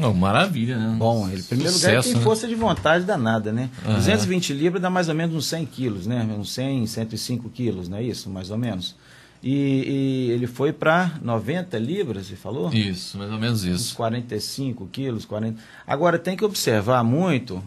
Oh, 0.00 0.12
maravilha, 0.12 0.76
né? 0.76 0.96
Bom, 0.98 1.28
ele, 1.28 1.40
em 1.40 1.44
primeiro 1.44 1.72
Sucesso, 1.72 1.86
lugar, 1.86 2.04
ele 2.04 2.12
tem 2.12 2.14
né? 2.14 2.20
força 2.20 2.48
de 2.48 2.54
vontade 2.56 3.04
danada, 3.04 3.52
né? 3.52 3.70
Uhum. 3.86 3.94
220 3.94 4.52
libras 4.52 4.82
dá 4.82 4.90
mais 4.90 5.08
ou 5.08 5.14
menos 5.14 5.36
uns 5.36 5.46
100 5.46 5.66
quilos, 5.66 6.06
né? 6.06 6.26
Uns 6.36 6.52
100, 6.52 6.86
105 6.86 7.48
quilos, 7.50 7.88
não 7.88 7.98
é 7.98 8.02
isso? 8.02 8.28
Mais 8.28 8.50
ou 8.50 8.58
menos. 8.58 8.96
E, 9.44 9.50
e 9.50 10.30
ele 10.30 10.46
foi 10.46 10.72
para 10.72 11.18
90 11.22 11.78
libras, 11.78 12.28
você 12.28 12.34
falou? 12.34 12.72
Isso, 12.72 13.18
mais 13.18 13.30
ou 13.30 13.38
menos 13.38 13.62
isso. 13.62 13.74
Uns 13.74 13.92
45 13.92 14.86
quilos, 14.86 15.26
40. 15.26 15.60
Agora, 15.86 16.18
tem 16.18 16.34
que 16.34 16.42
observar 16.42 17.04
muito, 17.04 17.62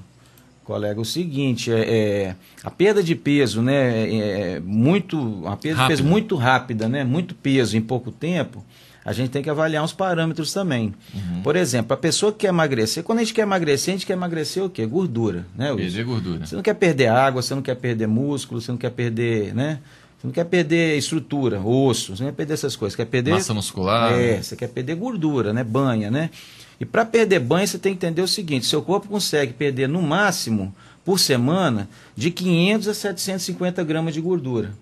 colega, 0.64 1.00
o 1.00 1.06
seguinte: 1.06 1.72
é, 1.72 1.82
é 1.82 2.36
a 2.64 2.72
perda 2.72 3.04
de 3.04 3.14
peso, 3.14 3.62
né? 3.62 4.10
É, 4.10 4.56
é 4.56 4.60
muito, 4.60 5.20
uma 5.20 5.56
perda 5.56 5.82
Rápido. 5.82 5.98
de 5.98 6.02
peso 6.02 6.10
muito 6.10 6.36
rápida, 6.36 6.90
né? 6.90 7.04
Muito 7.04 7.36
peso 7.36 7.78
em 7.78 7.82
pouco 7.82 8.12
tempo 8.12 8.66
a 9.08 9.14
gente 9.14 9.30
tem 9.30 9.42
que 9.42 9.50
avaliar 9.50 9.82
uns 9.82 9.94
parâmetros 9.94 10.52
também. 10.52 10.94
Uhum. 11.16 11.42
Por 11.42 11.56
exemplo, 11.56 11.94
a 11.94 11.98
pessoa 11.98 12.30
que 12.30 12.40
quer 12.40 12.50
emagrecer, 12.50 13.06
quando 13.06 13.20
a 13.20 13.24
gente 13.24 13.34
quer 13.34 13.44
emagrecer, 13.44 13.94
a 13.94 13.98
gente 13.98 14.06
quer 14.06 14.12
emagrecer 14.12 14.62
o 14.62 14.70
quê? 14.70 14.86
Gordura, 14.86 15.46
né? 15.56 15.74
Perder 15.74 16.04
gordura. 16.04 16.46
Você 16.46 16.58
não 16.58 16.62
quer 16.62 16.74
perder 16.74 17.08
água, 17.08 17.42
você 17.42 17.56
não 17.56 17.62
quer 17.62 17.76
perder 17.76 18.06
músculo, 18.06 18.60
você 18.60 18.70
não 18.70 18.78
quer 18.78 18.90
perder, 18.90 19.56
né? 19.56 19.80
Você 20.18 20.28
não 20.28 20.34
quer 20.34 20.46
perder 20.46 20.98
estrutura, 20.98 21.62
osso, 21.62 22.16
você 22.16 22.24
não 22.24 22.32
quer 22.32 22.38
perder 22.38 22.54
essas 22.56 22.76
coisas, 22.76 22.94
você 22.94 23.04
quer 23.04 23.10
perder... 23.10 23.32
Massa 23.32 23.54
muscular. 23.54 24.14
É, 24.14 24.42
você 24.42 24.56
quer 24.56 24.68
perder 24.68 24.96
gordura, 24.96 25.54
né? 25.54 25.64
Banha, 25.64 26.10
né? 26.10 26.32
E 26.80 26.86
para 26.86 27.06
perder 27.06 27.40
banha, 27.40 27.68
você 27.68 27.78
tem 27.78 27.94
que 27.94 28.06
entender 28.06 28.22
o 28.22 28.28
seguinte, 28.28 28.66
seu 28.66 28.82
corpo 28.82 29.08
consegue 29.08 29.54
perder 29.54 29.88
no 29.88 30.02
máximo, 30.02 30.74
por 31.06 31.20
semana, 31.20 31.88
de 32.16 32.32
500 32.32 32.88
a 32.88 32.94
750 32.94 33.84
gramas 33.84 34.14
de 34.14 34.20
gordura, 34.20 34.74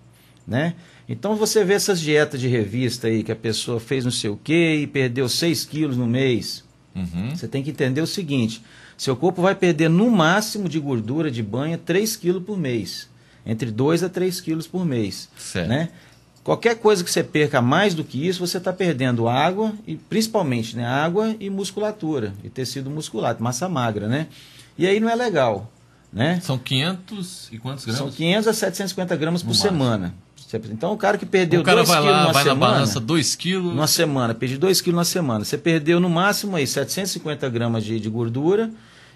né? 0.46 0.74
Então 1.08 1.36
você 1.36 1.64
vê 1.64 1.74
essas 1.74 2.00
dietas 2.00 2.40
de 2.40 2.48
revista 2.48 3.06
aí, 3.06 3.22
que 3.22 3.30
a 3.30 3.36
pessoa 3.36 3.78
fez 3.78 4.04
não 4.04 4.10
sei 4.10 4.30
o 4.30 4.36
quê 4.42 4.80
e 4.82 4.86
perdeu 4.86 5.28
6 5.28 5.64
quilos 5.66 5.96
no 5.96 6.06
mês. 6.06 6.64
Uhum. 6.94 7.36
Você 7.36 7.46
tem 7.46 7.62
que 7.62 7.70
entender 7.70 8.00
o 8.00 8.06
seguinte: 8.06 8.60
seu 8.96 9.14
corpo 9.14 9.40
vai 9.40 9.54
perder 9.54 9.88
no 9.88 10.10
máximo 10.10 10.68
de 10.68 10.80
gordura 10.80 11.30
de 11.30 11.42
banha 11.42 11.78
3 11.78 12.16
quilos 12.16 12.42
por 12.42 12.58
mês. 12.58 13.08
Entre 13.46 13.70
2 13.70 14.02
a 14.02 14.08
3 14.08 14.40
quilos 14.40 14.66
por 14.66 14.84
mês. 14.84 15.28
Certo. 15.38 15.68
Né? 15.68 15.88
Qualquer 16.46 16.76
coisa 16.76 17.02
que 17.02 17.10
você 17.10 17.24
perca 17.24 17.60
mais 17.60 17.94
do 17.94 18.04
que 18.04 18.24
isso, 18.24 18.38
você 18.38 18.58
está 18.58 18.72
perdendo 18.72 19.28
água, 19.28 19.72
e 19.84 19.96
principalmente 19.96 20.76
né, 20.76 20.86
água 20.86 21.34
e 21.40 21.50
musculatura, 21.50 22.32
e 22.44 22.48
tecido 22.48 22.88
muscular, 22.88 23.36
massa 23.40 23.68
magra, 23.68 24.06
né? 24.06 24.28
E 24.78 24.86
aí 24.86 25.00
não 25.00 25.10
é 25.10 25.16
legal. 25.16 25.70
Né? 26.12 26.40
São 26.40 26.56
500 26.56 27.48
e 27.50 27.58
quantos 27.58 27.84
gramas? 27.84 27.98
São 27.98 28.10
500 28.10 28.48
a 28.48 28.52
750 28.52 29.16
gramas 29.16 29.42
no 29.42 29.48
por 29.48 29.54
máximo. 29.54 29.70
semana. 29.70 30.14
Então 30.70 30.92
o 30.92 30.96
cara 30.96 31.18
que 31.18 31.26
perdeu 31.26 31.62
2 31.62 31.74
quilos 31.74 31.88
lá, 31.88 32.32
vai 32.32 32.44
semana, 32.44 32.54
na 32.54 32.54
balança 32.54 33.00
2 33.00 33.34
quilos. 33.34 33.74
Numa 33.74 33.88
semana, 33.88 34.32
perdi 34.32 34.56
2 34.56 34.80
quilos 34.80 34.96
na 34.98 35.04
semana. 35.04 35.44
Você 35.44 35.58
perdeu 35.58 35.98
no 35.98 36.08
máximo 36.08 36.54
aí 36.56 36.66
750 36.66 37.48
gramas 37.48 37.84
de, 37.84 37.98
de 37.98 38.08
gordura 38.08 38.70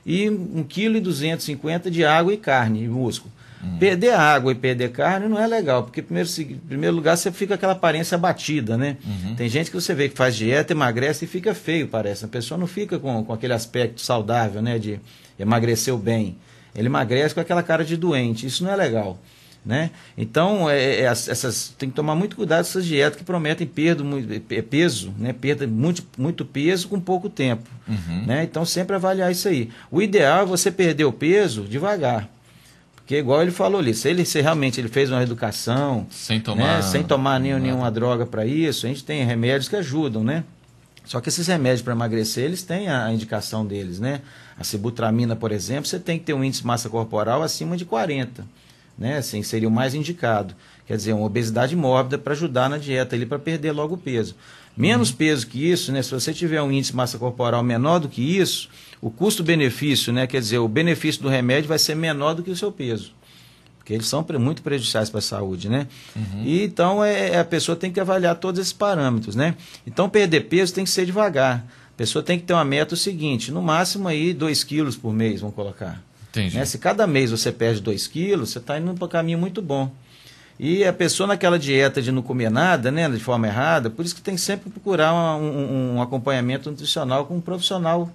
e 0.04 0.26
1,2 0.26 1.56
kg 1.56 1.90
de 1.90 2.04
água 2.04 2.34
e 2.34 2.36
carne 2.36 2.82
e 2.82 2.88
músculo. 2.88 3.32
Hum. 3.62 3.76
Perder 3.78 4.14
água 4.14 4.52
e 4.52 4.54
perder 4.54 4.90
carne 4.90 5.28
não 5.28 5.38
é 5.38 5.46
legal, 5.46 5.82
porque 5.82 6.00
primeiro, 6.00 6.28
em 6.38 6.56
primeiro 6.56 6.96
lugar 6.96 7.16
você 7.16 7.30
fica 7.30 7.54
aquela 7.54 7.72
aparência 7.72 8.14
abatida, 8.14 8.76
né? 8.76 8.96
Uhum. 9.04 9.34
Tem 9.34 9.48
gente 9.48 9.70
que 9.70 9.76
você 9.76 9.94
vê 9.94 10.08
que 10.08 10.16
faz 10.16 10.34
dieta, 10.34 10.72
emagrece 10.72 11.26
e 11.26 11.28
fica 11.28 11.54
feio, 11.54 11.86
parece. 11.86 12.24
A 12.24 12.28
pessoa 12.28 12.56
não 12.56 12.66
fica 12.66 12.98
com, 12.98 13.22
com 13.22 13.32
aquele 13.32 13.52
aspecto 13.52 14.00
saudável, 14.00 14.62
né? 14.62 14.78
De 14.78 14.98
emagreceu 15.38 15.98
bem. 15.98 16.38
Ele 16.74 16.86
emagrece 16.86 17.34
com 17.34 17.40
aquela 17.40 17.62
cara 17.62 17.84
de 17.84 17.96
doente. 17.96 18.46
Isso 18.46 18.64
não 18.64 18.72
é 18.72 18.76
legal. 18.76 19.18
Né? 19.64 19.90
Então, 20.16 20.70
é, 20.70 20.82
é, 20.82 21.02
essas, 21.02 21.74
tem 21.76 21.90
que 21.90 21.94
tomar 21.94 22.14
muito 22.14 22.34
cuidado 22.34 22.64
com 22.64 22.70
essas 22.70 22.86
dietas 22.86 23.18
que 23.18 23.24
prometem 23.24 23.66
perda, 23.66 24.02
é, 24.48 24.62
peso, 24.62 25.12
né? 25.18 25.34
perda 25.34 25.66
muito, 25.66 26.02
muito 26.16 26.46
peso 26.46 26.88
com 26.88 26.98
pouco 26.98 27.28
tempo. 27.28 27.68
Uhum. 27.86 28.24
Né? 28.24 28.44
Então, 28.44 28.64
sempre 28.64 28.96
avaliar 28.96 29.30
isso 29.30 29.48
aí. 29.48 29.68
O 29.90 30.00
ideal 30.00 30.44
é 30.44 30.46
você 30.46 30.70
perder 30.70 31.04
o 31.04 31.12
peso 31.12 31.64
devagar. 31.64 32.26
Porque, 33.10 33.18
igual 33.18 33.42
ele 33.42 33.50
falou 33.50 33.80
ali, 33.80 33.92
se 33.92 34.08
ele 34.08 34.24
se 34.24 34.40
realmente 34.40 34.80
ele 34.80 34.86
fez 34.86 35.10
uma 35.10 35.20
educação, 35.20 36.06
sem 36.12 36.38
tomar, 36.40 36.76
né? 36.76 36.82
sem 36.82 37.02
tomar 37.02 37.40
nenhum, 37.40 37.58
nenhuma 37.58 37.90
droga 37.90 38.24
para 38.24 38.46
isso, 38.46 38.86
a 38.86 38.88
gente 38.88 39.02
tem 39.02 39.24
remédios 39.24 39.68
que 39.68 39.74
ajudam, 39.74 40.22
né? 40.22 40.44
Só 41.04 41.20
que 41.20 41.28
esses 41.28 41.48
remédios 41.48 41.82
para 41.82 41.92
emagrecer, 41.92 42.44
eles 42.44 42.62
têm 42.62 42.88
a 42.88 43.12
indicação 43.12 43.66
deles, 43.66 43.98
né? 43.98 44.20
A 44.56 44.62
sibutramina, 44.62 45.34
por 45.34 45.50
exemplo, 45.50 45.86
você 45.86 45.98
tem 45.98 46.20
que 46.20 46.24
ter 46.26 46.34
um 46.34 46.44
índice 46.44 46.60
de 46.60 46.68
massa 46.68 46.88
corporal 46.88 47.42
acima 47.42 47.76
de 47.76 47.84
40 47.84 48.44
né? 49.00 49.16
Assim, 49.16 49.42
seria 49.42 49.66
o 49.66 49.72
mais 49.72 49.94
indicado. 49.94 50.54
Quer 50.90 50.96
dizer, 50.96 51.12
uma 51.12 51.24
obesidade 51.24 51.76
mórbida 51.76 52.18
para 52.18 52.32
ajudar 52.32 52.68
na 52.68 52.76
dieta 52.76 53.14
ali 53.14 53.24
para 53.24 53.38
perder 53.38 53.70
logo 53.70 53.94
o 53.94 53.96
peso. 53.96 54.34
Menos 54.76 55.10
uhum. 55.10 55.16
peso 55.18 55.46
que 55.46 55.70
isso, 55.70 55.92
né? 55.92 56.02
Se 56.02 56.10
você 56.10 56.34
tiver 56.34 56.60
um 56.60 56.72
índice 56.72 56.90
de 56.90 56.96
massa 56.96 57.16
corporal 57.16 57.62
menor 57.62 58.00
do 58.00 58.08
que 58.08 58.20
isso, 58.20 58.68
o 59.00 59.08
custo-benefício, 59.08 60.12
né? 60.12 60.26
Quer 60.26 60.40
dizer, 60.40 60.58
o 60.58 60.66
benefício 60.66 61.22
do 61.22 61.28
remédio 61.28 61.68
vai 61.68 61.78
ser 61.78 61.94
menor 61.94 62.34
do 62.34 62.42
que 62.42 62.50
o 62.50 62.56
seu 62.56 62.72
peso. 62.72 63.12
Porque 63.78 63.92
eles 63.94 64.08
são 64.08 64.26
muito 64.40 64.62
prejudiciais 64.62 65.08
para 65.08 65.20
a 65.20 65.22
saúde, 65.22 65.68
né? 65.68 65.86
Uhum. 66.16 66.42
E 66.44 66.64
então 66.64 67.04
é, 67.04 67.38
a 67.38 67.44
pessoa 67.44 67.76
tem 67.76 67.92
que 67.92 68.00
avaliar 68.00 68.34
todos 68.34 68.60
esses 68.60 68.72
parâmetros, 68.72 69.36
né? 69.36 69.54
Então 69.86 70.10
perder 70.10 70.40
peso 70.48 70.74
tem 70.74 70.82
que 70.82 70.90
ser 70.90 71.06
devagar. 71.06 71.64
A 71.94 71.96
pessoa 71.96 72.20
tem 72.20 72.36
que 72.36 72.46
ter 72.46 72.52
uma 72.52 72.64
meta 72.64 72.94
o 72.94 72.96
seguinte, 72.96 73.52
no 73.52 73.62
máximo 73.62 74.08
aí 74.08 74.34
2 74.34 74.64
quilos 74.64 74.96
por 74.96 75.12
mês, 75.12 75.40
vamos 75.40 75.54
colocar. 75.54 76.02
Entendi. 76.30 76.56
Né? 76.56 76.64
Se 76.64 76.78
cada 76.78 77.06
mês 77.06 77.30
você 77.30 77.52
perde 77.52 77.80
2 77.80 78.08
quilos, 78.08 78.50
você 78.50 78.58
está 78.58 78.76
indo 78.76 78.92
para 78.94 79.04
um 79.04 79.08
caminho 79.08 79.38
muito 79.38 79.62
bom. 79.62 79.92
E 80.62 80.84
a 80.84 80.92
pessoa 80.92 81.26
naquela 81.26 81.58
dieta 81.58 82.02
de 82.02 82.12
não 82.12 82.20
comer 82.20 82.50
nada, 82.50 82.90
né, 82.90 83.08
de 83.08 83.18
forma 83.18 83.46
errada, 83.46 83.88
por 83.88 84.04
isso 84.04 84.14
que 84.14 84.20
tem 84.20 84.34
que 84.34 84.42
sempre 84.42 84.68
procurar 84.68 85.14
um, 85.14 85.42
um, 85.42 85.94
um 85.94 86.02
acompanhamento 86.02 86.68
nutricional 86.68 87.24
com 87.24 87.36
um 87.36 87.40
profissional 87.40 88.10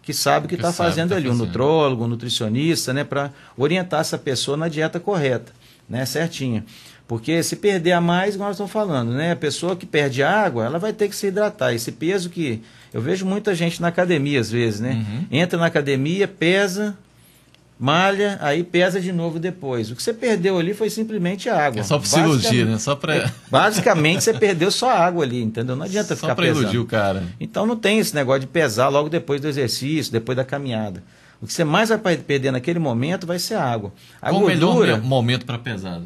que 0.00 0.14
sabe 0.14 0.46
o 0.46 0.48
que 0.48 0.54
está 0.54 0.72
fazendo 0.72 1.08
tá 1.08 1.16
ali, 1.16 1.26
fazendo. 1.26 1.42
um 1.42 1.46
nutrólogo, 1.46 2.04
um 2.04 2.06
nutricionista, 2.06 2.92
né, 2.92 3.02
para 3.02 3.32
orientar 3.56 4.00
essa 4.00 4.16
pessoa 4.16 4.56
na 4.56 4.68
dieta 4.68 5.00
correta, 5.00 5.52
né, 5.88 6.06
certinha. 6.06 6.64
Porque 7.08 7.42
se 7.42 7.56
perder 7.56 7.92
a 7.92 8.00
mais, 8.00 8.36
igual 8.36 8.48
nós 8.48 8.54
estamos 8.54 8.70
falando, 8.70 9.10
né, 9.10 9.32
a 9.32 9.36
pessoa 9.36 9.74
que 9.74 9.84
perde 9.84 10.22
água, 10.22 10.66
ela 10.66 10.78
vai 10.78 10.92
ter 10.92 11.08
que 11.08 11.16
se 11.16 11.26
hidratar. 11.26 11.74
Esse 11.74 11.90
peso 11.90 12.30
que 12.30 12.62
eu 12.94 13.00
vejo 13.02 13.26
muita 13.26 13.56
gente 13.56 13.82
na 13.82 13.88
academia 13.88 14.38
às 14.38 14.52
vezes, 14.52 14.78
né, 14.78 14.92
uhum. 14.92 15.26
entra 15.32 15.58
na 15.58 15.66
academia, 15.66 16.28
pesa, 16.28 16.96
malha, 17.78 18.38
aí 18.40 18.64
pesa 18.64 19.00
de 19.00 19.12
novo 19.12 19.38
depois. 19.38 19.90
O 19.90 19.94
que 19.96 20.02
você 20.02 20.12
perdeu 20.12 20.58
ali 20.58 20.74
foi 20.74 20.90
simplesmente 20.90 21.48
água. 21.48 21.80
É 21.80 21.84
só 21.84 21.98
para 21.98 22.20
iludir, 22.20 22.66
né? 22.66 22.78
Só 22.78 22.96
para 22.96 23.16
é, 23.16 23.32
Basicamente 23.48 24.24
você 24.24 24.34
perdeu 24.34 24.70
só 24.70 24.90
água 24.90 25.24
ali, 25.24 25.42
entendeu? 25.42 25.76
Não 25.76 25.84
adianta 25.84 26.16
só 26.16 26.22
ficar 26.22 26.34
pesando. 26.34 26.54
Só 26.54 26.60
para 26.60 26.62
iludir 26.62 26.78
o 26.78 26.86
cara. 26.86 27.22
Então 27.38 27.64
não 27.66 27.76
tem 27.76 27.98
esse 27.98 28.14
negócio 28.14 28.40
de 28.40 28.46
pesar 28.46 28.88
logo 28.88 29.08
depois 29.08 29.40
do 29.40 29.48
exercício, 29.48 30.12
depois 30.12 30.36
da 30.36 30.44
caminhada. 30.44 31.02
O 31.40 31.46
que 31.46 31.52
você 31.52 31.62
mais 31.62 31.88
vai 31.88 31.98
perder 31.98 32.50
naquele 32.50 32.80
momento 32.80 33.26
vai 33.26 33.38
ser 33.38 33.54
água. 33.54 33.92
A 34.20 34.30
Qual 34.30 34.40
gordura, 34.40 34.66
o 34.66 34.80
melhor 34.80 35.02
momento 35.02 35.46
para 35.46 35.58
pesar? 35.58 36.00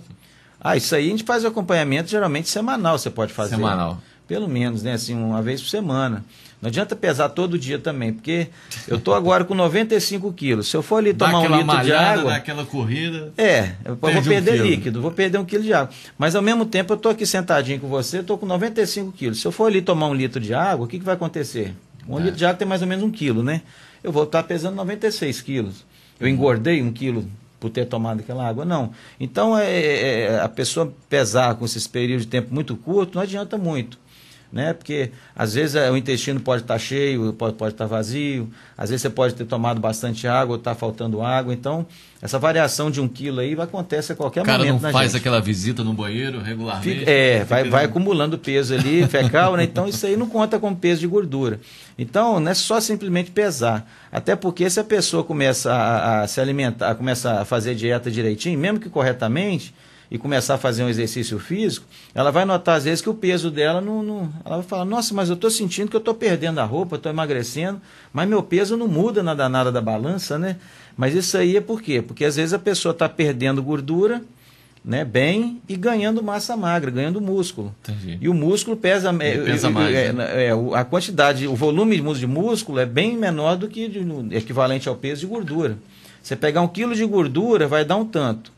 Ah, 0.61 0.76
isso 0.76 0.95
aí 0.95 1.07
a 1.07 1.11
gente 1.11 1.25
faz 1.25 1.43
o 1.43 1.49
acompanhamento 1.49 2.09
geralmente 2.09 2.49
semanal, 2.49 2.99
você 2.99 3.11
pode 3.11 3.33
fazer. 3.33 3.57
Semanal. 3.57 3.99
Pelo 4.26 4.49
menos, 4.49 4.83
né? 4.83 4.93
Assim, 4.93 5.14
uma 5.14 5.43
vez 5.43 5.61
por 5.61 5.69
semana. 5.69 6.25
Não 6.62 6.69
adianta 6.69 6.95
pesar 6.95 7.29
todo 7.31 7.59
dia 7.59 7.76
também, 7.76 8.12
porque 8.12 8.47
eu 8.87 8.97
estou 8.97 9.14
agora 9.14 9.45
com 9.45 9.52
95 9.52 10.33
quilos. 10.33 10.69
Se 10.69 10.76
eu 10.76 10.83
for 10.83 10.99
ali 10.99 11.12
tomar 11.12 11.41
um 11.41 11.49
litro 11.49 11.67
malhada, 11.67 11.85
de 11.85 11.93
água. 11.93 12.31
Daquela 12.31 12.64
corrida. 12.64 13.33
É, 13.37 13.73
eu 13.85 13.97
vou 13.97 14.23
perder 14.23 14.62
um 14.62 14.64
líquido, 14.64 15.02
vou 15.02 15.11
perder 15.11 15.38
um 15.38 15.45
quilo 15.45 15.64
de 15.64 15.75
água. 15.75 15.93
Mas 16.17 16.37
ao 16.37 16.41
mesmo 16.41 16.64
tempo 16.64 16.93
eu 16.93 16.97
estou 16.97 17.11
aqui 17.11 17.26
sentadinho 17.26 17.81
com 17.81 17.88
você, 17.88 18.19
estou 18.19 18.38
com 18.38 18.47
95 18.47 19.11
quilos. 19.11 19.41
Se 19.41 19.47
eu 19.47 19.50
for 19.50 19.64
ali 19.64 19.83
tomar 19.83 20.07
um 20.07 20.14
litro 20.14 20.38
de 20.38 20.55
água, 20.55 20.87
o 20.87 20.88
que, 20.88 21.00
que 21.00 21.05
vai 21.05 21.17
acontecer? 21.17 21.75
Um 22.09 22.21
é. 22.21 22.23
litro 22.23 22.37
de 22.37 22.45
água 22.45 22.57
tem 22.57 22.69
mais 22.69 22.81
ou 22.81 22.87
menos 22.87 23.05
um 23.05 23.11
quilo, 23.11 23.43
né? 23.43 23.62
Eu 24.05 24.12
vou 24.12 24.23
estar 24.23 24.45
pesando 24.45 24.76
96 24.76 25.41
quilos. 25.41 25.85
Eu 26.21 26.29
engordei 26.29 26.81
um 26.81 26.93
quilo 26.93 27.29
por 27.59 27.71
ter 27.71 27.87
tomado 27.87 28.21
aquela 28.21 28.49
água? 28.49 28.64
Não. 28.64 28.93
Então, 29.19 29.59
é, 29.59 29.69
é, 29.69 30.21
é 30.21 30.41
a 30.41 30.49
pessoa 30.49 30.93
pesar 31.09 31.57
com 31.57 31.64
esses 31.64 31.88
períodos 31.88 32.25
de 32.25 32.31
tempo 32.31 32.55
muito 32.55 32.76
curto 32.76 33.17
não 33.17 33.23
adianta 33.23 33.59
muito 33.59 34.00
né? 34.52 34.75
Porque 34.75 35.11
às 35.35 35.54
vezes 35.54 35.75
é, 35.75 35.90
o 35.90 35.97
intestino 35.97 36.38
pode 36.38 36.62
estar 36.62 36.75
tá 36.75 36.78
cheio, 36.78 37.32
pode, 37.32 37.56
pode 37.56 37.75
estar 37.75 37.88
tá 37.88 37.97
vazio, 37.97 38.50
às 38.76 38.90
vezes 38.90 39.02
você 39.02 39.11
pode 39.11 39.35
ter 39.35 39.47
tomado 39.47 39.80
bastante 39.80 40.28
água 40.28 40.54
ou 40.54 40.59
está 40.59 40.75
faltando 40.75 41.23
água. 41.23 41.54
Então, 41.54 41.87
essa 42.21 42.38
variação 42.38 42.90
de 42.90 43.00
um 43.00 43.09
quilo 43.09 43.40
aí 43.40 43.59
acontece 43.59 44.12
a 44.12 44.14
qualquer 44.14 44.44
momento. 44.44 44.61
O 44.61 44.64
cara 44.64 44.73
não 44.73 44.92
faz 44.92 45.12
gente. 45.12 45.21
aquela 45.21 45.40
visita 45.40 45.82
no 45.82 45.94
banheiro 45.94 46.40
regularmente? 46.40 46.99
Fica, 46.99 47.11
é, 47.11 47.44
vai, 47.44 47.68
vai 47.68 47.85
acumulando 47.87 48.38
peso 48.38 48.75
ali, 48.75 49.06
fecal, 49.09 49.56
né? 49.56 49.64
Então 49.64 49.88
isso 49.88 50.04
aí 50.04 50.16
não 50.16 50.28
conta 50.28 50.59
como 50.59 50.76
peso 50.76 51.00
de 51.00 51.06
gordura. 51.06 51.59
Então, 51.99 52.38
não 52.38 52.50
é 52.50 52.54
só 52.54 52.80
simplesmente 52.80 53.30
pesar. 53.30 53.90
Até 54.11 54.37
porque 54.37 54.68
se 54.68 54.78
a 54.78 54.85
pessoa 54.85 55.25
começa 55.25 55.73
a, 55.73 56.23
a 56.23 56.28
se 56.28 56.40
alimentar, 56.40 56.94
começa 56.94 57.40
a 57.40 57.44
fazer 57.44 57.75
dieta 57.75 58.11
direitinho, 58.11 58.59
mesmo 58.59 58.78
que 58.78 58.90
corretamente, 58.90 59.75
e 60.12 60.19
começar 60.19 60.57
a 60.57 60.59
fazer 60.59 60.85
um 60.85 60.90
exercício 60.90 61.38
físico, 61.38 61.87
ela 62.14 62.31
vai 62.31 62.45
notar 62.45 62.76
às 62.76 62.85
vezes 62.85 63.00
que 63.00 63.09
o 63.09 63.14
peso 63.14 63.50
dela 63.50 63.81
não. 63.81 64.02
não 64.02 64.33
ela 64.45 64.57
vai 64.57 64.62
falar, 64.62 64.85
nossa, 64.85 65.14
mas 65.14 65.31
eu 65.31 65.35
estou 65.35 65.50
sentindo 65.50 65.88
que 65.88 65.97
eu 65.97 66.00
estou 66.00 66.12
perdendo 66.12 66.59
a 66.59 66.64
roupa, 66.64 66.97
estou 66.97 67.11
emagrecendo, 67.11 67.81
mas 68.12 68.28
meu 68.28 68.42
peso 68.42 68.76
não 68.76 68.87
muda 68.87 69.23
na 69.23 69.33
danada 69.33 69.73
da 69.73 69.81
balança, 69.81 70.38
né? 70.38 70.59
Mas 70.99 71.14
isso 71.14 71.35
aí 71.38 71.57
é 71.57 71.62
por 71.62 71.81
quê? 71.81 72.02
Porque 72.02 72.26
às 72.26 72.37
vezes 72.37 72.52
a 72.52 72.59
pessoa 72.59 72.92
está 72.92 73.09
perdendo 73.09 73.62
gordura, 73.62 74.21
né, 74.85 75.02
bem 75.02 75.62
e 75.66 75.76
ganhando 75.76 76.23
massa 76.23 76.59
magra, 76.59 76.90
ganhando 76.90 77.19
músculo. 77.19 77.75
Entendi. 77.81 78.19
E 78.21 78.28
o 78.28 78.35
músculo 78.35 78.76
pesa, 78.76 79.16
é, 79.19 79.38
pesa 79.38 79.71
mais. 79.71 79.95
É, 79.95 80.12
né? 80.12 80.45
é, 80.45 80.50
a 80.75 80.85
quantidade, 80.85 81.49
o 81.49 81.54
volume 81.54 81.99
de 82.14 82.26
músculo 82.26 82.78
é 82.78 82.85
bem 82.85 83.16
menor 83.16 83.57
do 83.57 83.66
que 83.66 83.88
de, 83.88 84.37
equivalente 84.37 84.90
ao 84.90 84.97
peso 84.97 85.23
de 85.23 85.26
gordura. 85.26 85.78
Você 86.23 86.37
pegar 86.37 86.61
um 86.61 86.69
quilo 86.69 86.95
de 86.95 87.04
gordura 87.07 87.66
vai 87.66 87.83
dar 87.83 87.97
um 87.97 88.04
tanto. 88.04 88.52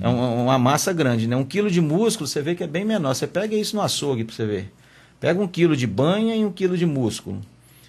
É 0.00 0.08
uma, 0.08 0.28
uma, 0.28 0.58
massa 0.58 0.92
grande, 0.92 1.26
né? 1.26 1.36
Um 1.36 1.44
quilo 1.44 1.70
de 1.70 1.80
músculo, 1.80 2.26
você 2.26 2.42
vê 2.42 2.54
que 2.54 2.62
é 2.62 2.66
bem 2.66 2.84
menor. 2.84 3.14
Você 3.14 3.26
pega 3.26 3.54
isso 3.54 3.76
no 3.76 3.82
açougue 3.82 4.24
para 4.24 4.34
você 4.34 4.46
ver. 4.46 4.72
Pega 5.20 5.40
um 5.40 5.48
quilo 5.48 5.76
de 5.76 5.86
banha 5.86 6.36
e 6.36 6.44
um 6.44 6.52
quilo 6.52 6.76
de 6.76 6.86
músculo. 6.86 7.40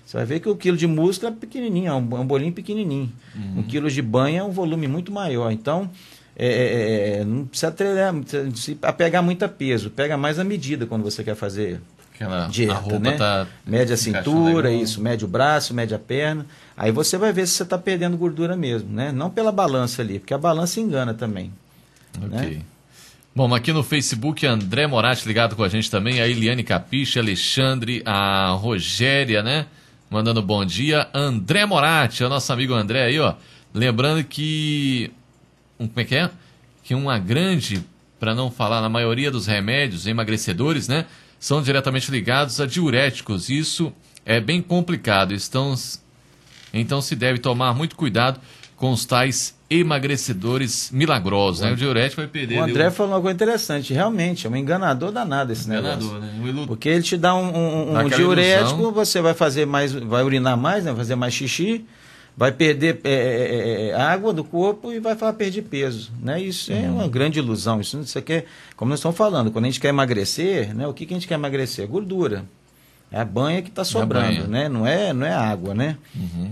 Você 0.05 0.17
vai 0.17 0.25
ver 0.25 0.39
que 0.39 0.49
o 0.49 0.55
quilo 0.55 0.75
de 0.75 0.87
músculo 0.87 1.31
é 1.31 1.35
pequenininho, 1.35 1.87
é 1.87 1.93
um, 1.93 2.21
é 2.21 2.25
bolinho 2.25 2.51
pequenininho. 2.51 3.11
Uhum. 3.35 3.59
Um 3.59 3.63
quilo 3.63 3.89
de 3.91 4.01
banha 4.01 4.39
é 4.39 4.43
um 4.43 4.49
volume 4.49 4.87
muito 4.87 5.11
maior. 5.11 5.51
Então, 5.51 5.89
é, 6.35 6.47
é, 6.47 6.51
é, 6.51 7.19
é 7.19 7.23
não 7.23 7.45
precisa, 7.45 7.71
treinar, 7.71 8.15
se 8.55 8.77
apegar 8.81 9.21
muito 9.21 9.43
a 9.45 9.47
peso. 9.47 9.91
Pega 9.91 10.17
mais 10.17 10.39
a 10.39 10.43
medida 10.43 10.87
quando 10.87 11.03
você 11.03 11.23
quer 11.23 11.35
fazer 11.35 11.79
Aquela, 12.15 12.47
dieta, 12.47 12.99
né? 12.99 13.11
Tá 13.13 13.47
mede 13.65 13.93
a 13.93 13.97
cintura, 13.97 14.69
isso, 14.71 15.01
mede 15.01 15.23
o 15.23 15.27
braço, 15.27 15.73
mede 15.73 15.95
a 15.95 15.99
perna. 15.99 16.45
Aí 16.75 16.91
você 16.91 17.17
vai 17.17 17.31
ver 17.31 17.47
se 17.47 17.53
você 17.53 17.63
está 17.63 17.77
perdendo 17.77 18.17
gordura 18.17 18.57
mesmo, 18.57 18.91
né? 18.91 19.11
Não 19.11 19.29
pela 19.29 19.53
balança 19.53 20.01
ali, 20.01 20.19
porque 20.19 20.33
a 20.33 20.37
balança 20.37 20.81
engana 20.81 21.13
também. 21.13 21.53
Ok. 22.25 22.29
Né? 22.29 22.61
Bom, 23.35 23.53
aqui 23.53 23.71
no 23.71 23.83
Facebook, 23.83 24.45
André 24.45 24.87
Moratti 24.87 25.27
ligado 25.27 25.55
com 25.55 25.63
a 25.63 25.69
gente 25.69 25.89
também, 25.89 26.19
a 26.19 26.27
Eliane 26.27 26.63
Capiche, 26.63 27.19
Alexandre, 27.19 28.01
a 28.05 28.49
Rogéria, 28.49 29.43
né? 29.43 29.67
Mandando 30.09 30.41
bom 30.41 30.65
dia. 30.65 31.07
André 31.13 31.65
Moratti, 31.65 32.23
o 32.23 32.29
nosso 32.29 32.51
amigo 32.51 32.73
André 32.73 33.03
aí, 33.05 33.19
ó. 33.19 33.35
Lembrando 33.73 34.23
que. 34.23 35.11
Um, 35.79 35.87
como 35.87 35.99
é 36.01 36.03
que 36.03 36.15
é? 36.15 36.29
Que 36.83 36.95
uma 36.95 37.19
grande, 37.19 37.83
para 38.19 38.33
não 38.33 38.49
falar, 38.49 38.81
na 38.81 38.89
maioria 38.89 39.29
dos 39.29 39.45
remédios 39.45 40.07
emagrecedores, 40.07 40.87
né? 40.87 41.05
São 41.39 41.61
diretamente 41.61 42.09
ligados 42.11 42.59
a 42.59 42.65
diuréticos. 42.65 43.49
Isso 43.49 43.93
é 44.25 44.39
bem 44.39 44.61
complicado. 44.61 45.33
Estão, 45.33 45.75
então 46.73 47.01
se 47.01 47.15
deve 47.15 47.37
tomar 47.37 47.73
muito 47.73 47.95
cuidado 47.95 48.41
com 48.75 48.91
os 48.91 49.05
tais 49.05 49.58
emagrecedores 49.69 50.89
milagrosos. 50.91 51.61
Né? 51.61 51.71
O 51.71 51.75
diurético 51.75 52.21
vai 52.21 52.29
perder. 52.29 52.59
O 52.59 52.63
André 52.63 52.89
falou 52.89 53.13
uma 53.13 53.21
coisa 53.21 53.35
interessante. 53.35 53.93
Realmente, 53.93 54.47
é 54.47 54.49
um 54.49 54.55
enganador 54.55 55.11
danado 55.11 55.53
esse 55.53 55.67
enganador, 55.67 56.19
negócio. 56.19 56.53
Né? 56.53 56.65
Porque 56.65 56.89
ele 56.89 57.03
te 57.03 57.15
dá 57.15 57.35
um, 57.35 57.55
um, 57.55 57.99
um 57.99 58.09
diurético, 58.09 58.79
ilusão. 58.79 58.91
você 58.91 59.21
vai 59.21 59.35
fazer 59.35 59.65
mais, 59.65 59.93
vai 59.93 60.23
urinar 60.23 60.57
mais, 60.57 60.83
né? 60.83 60.91
vai 60.91 60.97
fazer 60.97 61.15
mais 61.15 61.33
xixi, 61.35 61.85
vai 62.35 62.51
perder 62.51 62.99
é, 63.03 63.11
é, 63.11 63.87
é, 63.89 63.93
água 63.93 64.33
do 64.33 64.43
corpo 64.43 64.91
e 64.91 64.99
vai 64.99 65.15
falar 65.15 65.33
perder 65.33 65.61
peso. 65.61 66.11
Né? 66.19 66.41
Isso 66.41 66.73
é 66.73 66.87
uhum. 66.87 66.95
uma 66.95 67.07
grande 67.07 67.37
ilusão. 67.37 67.79
Isso, 67.79 67.99
isso 67.99 68.17
aqui 68.17 68.33
é, 68.33 68.45
como 68.75 68.89
nós 68.89 68.99
estamos 68.99 69.17
falando, 69.17 69.51
quando 69.51 69.65
a 69.65 69.67
gente 69.67 69.79
quer 69.79 69.89
emagrecer, 69.89 70.73
né? 70.73 70.87
o 70.87 70.93
que, 70.93 71.05
que 71.05 71.13
a 71.13 71.17
gente 71.17 71.27
quer 71.27 71.35
emagrecer? 71.35 71.87
Gordura. 71.87 72.43
É 73.11 73.19
a 73.19 73.25
banha 73.25 73.61
que 73.61 73.69
está 73.69 73.83
sobrando, 73.83 74.47
né? 74.47 74.69
Não 74.69 74.85
é, 74.85 75.11
não 75.13 75.25
é 75.25 75.33
água, 75.33 75.73
né? 75.73 75.97
Uhum. 76.15 76.51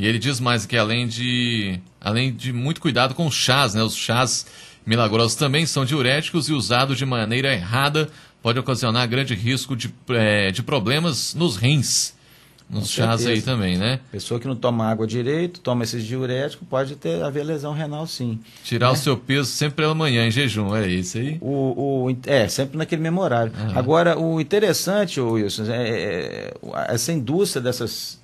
E 0.00 0.06
ele 0.06 0.18
diz 0.18 0.40
mais 0.40 0.64
que 0.64 0.78
além 0.78 1.06
de, 1.06 1.78
além 2.00 2.32
de 2.32 2.54
muito 2.54 2.80
cuidado 2.80 3.14
com 3.14 3.26
os 3.26 3.34
chás, 3.34 3.74
né? 3.74 3.82
Os 3.82 3.94
chás 3.94 4.46
milagrosos 4.86 5.34
também 5.34 5.66
são 5.66 5.84
diuréticos 5.84 6.48
e 6.48 6.54
usados 6.54 6.96
de 6.96 7.04
maneira 7.04 7.52
errada 7.52 8.08
pode 8.42 8.58
ocasionar 8.58 9.06
grande 9.06 9.34
risco 9.34 9.76
de, 9.76 9.92
é, 10.08 10.50
de 10.52 10.62
problemas 10.62 11.34
nos 11.34 11.56
rins. 11.56 12.14
nos 12.70 12.88
chás 12.88 13.26
aí 13.26 13.42
também, 13.42 13.76
né? 13.76 14.00
Pessoa 14.10 14.40
que 14.40 14.46
não 14.46 14.56
toma 14.56 14.86
água 14.86 15.06
direito, 15.06 15.60
toma 15.60 15.84
esses 15.84 16.02
diuréticos, 16.02 16.66
pode 16.66 16.96
ter 16.96 17.22
haver 17.22 17.44
lesão 17.44 17.74
renal 17.74 18.06
sim. 18.06 18.40
Tirar 18.64 18.86
né? 18.86 18.92
o 18.94 18.96
seu 18.96 19.18
peso 19.18 19.50
sempre 19.50 19.76
pela 19.82 19.94
manhã 19.94 20.26
em 20.26 20.30
jejum, 20.30 20.74
é 20.74 20.88
isso 20.88 21.18
aí? 21.18 21.36
O, 21.42 22.06
o, 22.06 22.16
é, 22.24 22.48
sempre 22.48 22.78
naquele 22.78 23.02
mesmo 23.02 23.20
horário. 23.20 23.52
Agora, 23.74 24.18
o 24.18 24.40
interessante, 24.40 25.20
Wilson, 25.20 25.64
é, 25.64 25.88
é, 25.88 26.54
essa 26.88 27.12
indústria 27.12 27.60
dessas, 27.60 28.18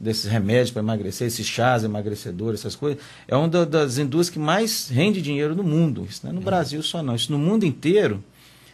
desses 0.00 0.30
remédios 0.30 0.70
para 0.70 0.82
emagrecer, 0.82 1.26
esses 1.26 1.46
chás 1.46 1.84
emagrecedores, 1.84 2.60
essas 2.60 2.76
coisas, 2.76 3.02
é 3.26 3.36
uma 3.36 3.48
das 3.48 3.98
indústrias 3.98 4.30
que 4.30 4.38
mais 4.38 4.88
rende 4.88 5.20
dinheiro 5.22 5.54
no 5.54 5.62
mundo. 5.62 6.06
Isso 6.08 6.20
não 6.24 6.30
é 6.30 6.32
no 6.32 6.40
uhum. 6.40 6.44
Brasil 6.44 6.82
só 6.82 7.02
não, 7.02 7.14
isso 7.14 7.32
no 7.32 7.38
mundo 7.38 7.64
inteiro. 7.64 8.22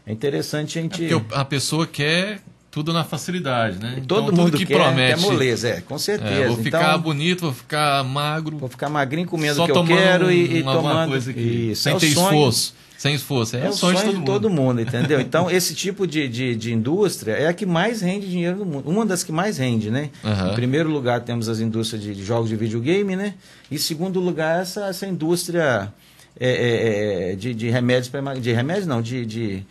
É 0.06 0.12
interessante 0.12 0.78
a 0.78 0.82
gente. 0.82 1.04
É 1.04 1.08
porque 1.08 1.34
a 1.34 1.44
pessoa 1.44 1.86
quer 1.86 2.40
tudo 2.72 2.92
na 2.92 3.04
facilidade, 3.04 3.78
né? 3.78 3.96
E 3.98 4.00
todo 4.00 4.32
então, 4.32 4.44
mundo 4.44 4.56
que 4.56 4.64
quer, 4.64 4.74
promete. 4.74 5.20
Quer 5.20 5.30
moleza, 5.30 5.68
é, 5.68 5.80
com 5.82 5.98
certeza. 5.98 6.32
É, 6.32 6.48
vou 6.48 6.56
ficar 6.56 6.88
então, 6.88 7.00
bonito, 7.02 7.40
vou 7.42 7.52
ficar 7.52 8.02
magro. 8.02 8.56
Vou 8.56 8.68
ficar 8.68 8.88
magrinho 8.88 9.28
comendo 9.28 9.62
o 9.62 9.66
que 9.66 9.72
eu 9.72 9.84
quero 9.84 10.26
um, 10.26 10.30
e, 10.30 10.58
e 10.58 10.62
tomando. 10.62 11.10
Coisa 11.10 11.30
aqui. 11.30 11.70
Isso, 11.70 11.82
sem 11.82 11.94
é 11.94 11.98
ter 11.98 12.06
esforço. 12.06 12.74
Sem 13.02 13.16
esforço. 13.16 13.56
É, 13.56 13.66
é 13.66 13.68
o 13.68 13.72
sonho, 13.72 13.98
sonho 13.98 14.10
de, 14.10 14.14
todo, 14.18 14.26
todo 14.26 14.48
mundo. 14.48 14.80
entendeu? 14.80 15.18
Então, 15.32 15.50
esse 15.50 15.74
tipo 15.74 16.06
de, 16.06 16.28
de, 16.28 16.54
de, 16.54 16.72
indústria 16.72 17.32
é 17.32 17.48
a 17.48 17.52
que 17.52 17.66
mais 17.66 18.00
rende 18.00 18.30
dinheiro 18.30 18.58
no 18.58 18.64
mundo. 18.64 18.88
Uma 18.88 19.04
das 19.04 19.24
que 19.24 19.32
mais 19.32 19.58
rende, 19.58 19.90
né? 19.90 20.10
Uhum. 20.22 20.52
Em 20.52 20.54
primeiro 20.54 20.88
lugar, 20.88 21.20
temos 21.22 21.48
as 21.48 21.58
indústrias 21.58 22.00
de, 22.00 22.14
de 22.14 22.24
jogos 22.24 22.48
de 22.48 22.54
videogame, 22.54 23.16
né? 23.16 23.34
E 23.68 23.74
em 23.74 23.78
segundo 23.78 24.20
lugar, 24.20 24.62
essa, 24.62 24.86
essa 24.86 25.04
indústria 25.04 25.92
é, 26.38 26.48
é, 26.48 27.32
é 27.32 27.34
de, 27.34 27.52
de 27.52 27.70
remédios 27.70 28.08
para 28.08 28.34
De 28.34 28.52
remédios, 28.52 28.86
não, 28.86 29.02
de, 29.02 29.26
de 29.26 29.66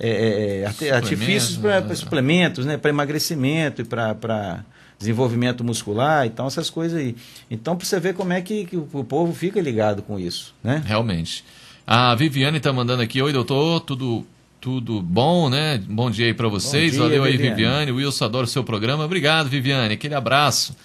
é, 0.00 0.64
é 0.80 0.90
artifícios 0.92 1.58
para 1.58 1.82
né? 1.82 1.94
suplementos, 1.94 2.64
né, 2.64 2.78
para 2.78 2.88
emagrecimento 2.88 3.82
e 3.82 3.84
para 3.84 4.64
desenvolvimento 4.98 5.62
muscular, 5.62 6.26
então 6.26 6.46
essas 6.46 6.70
coisas 6.70 6.98
aí. 6.98 7.16
Então, 7.50 7.76
para 7.76 7.84
você 7.84 8.00
ver 8.00 8.14
como 8.14 8.32
é 8.32 8.40
que, 8.40 8.64
que, 8.64 8.76
o 8.78 9.04
povo 9.04 9.34
fica 9.34 9.60
ligado 9.60 10.00
com 10.00 10.18
isso, 10.18 10.54
né? 10.64 10.82
Realmente. 10.86 11.44
A 11.86 12.14
Viviane 12.14 12.58
está 12.58 12.72
mandando 12.72 13.02
aqui, 13.02 13.20
oi 13.20 13.32
doutor, 13.32 13.80
tudo 13.80 14.24
tudo 14.60 15.02
bom, 15.02 15.50
né? 15.50 15.82
Bom 15.88 16.08
dia 16.08 16.26
aí 16.26 16.34
para 16.34 16.46
vocês. 16.46 16.92
Dia, 16.92 17.00
Valeu 17.00 17.24
aí, 17.24 17.32
Viviane. 17.32 17.56
Viviane. 17.56 17.92
Wilson, 17.92 18.24
adoro 18.26 18.44
o 18.44 18.48
seu 18.48 18.62
programa. 18.62 19.04
Obrigado, 19.04 19.48
Viviane. 19.48 19.94
Aquele 19.94 20.14
abraço. 20.14 20.76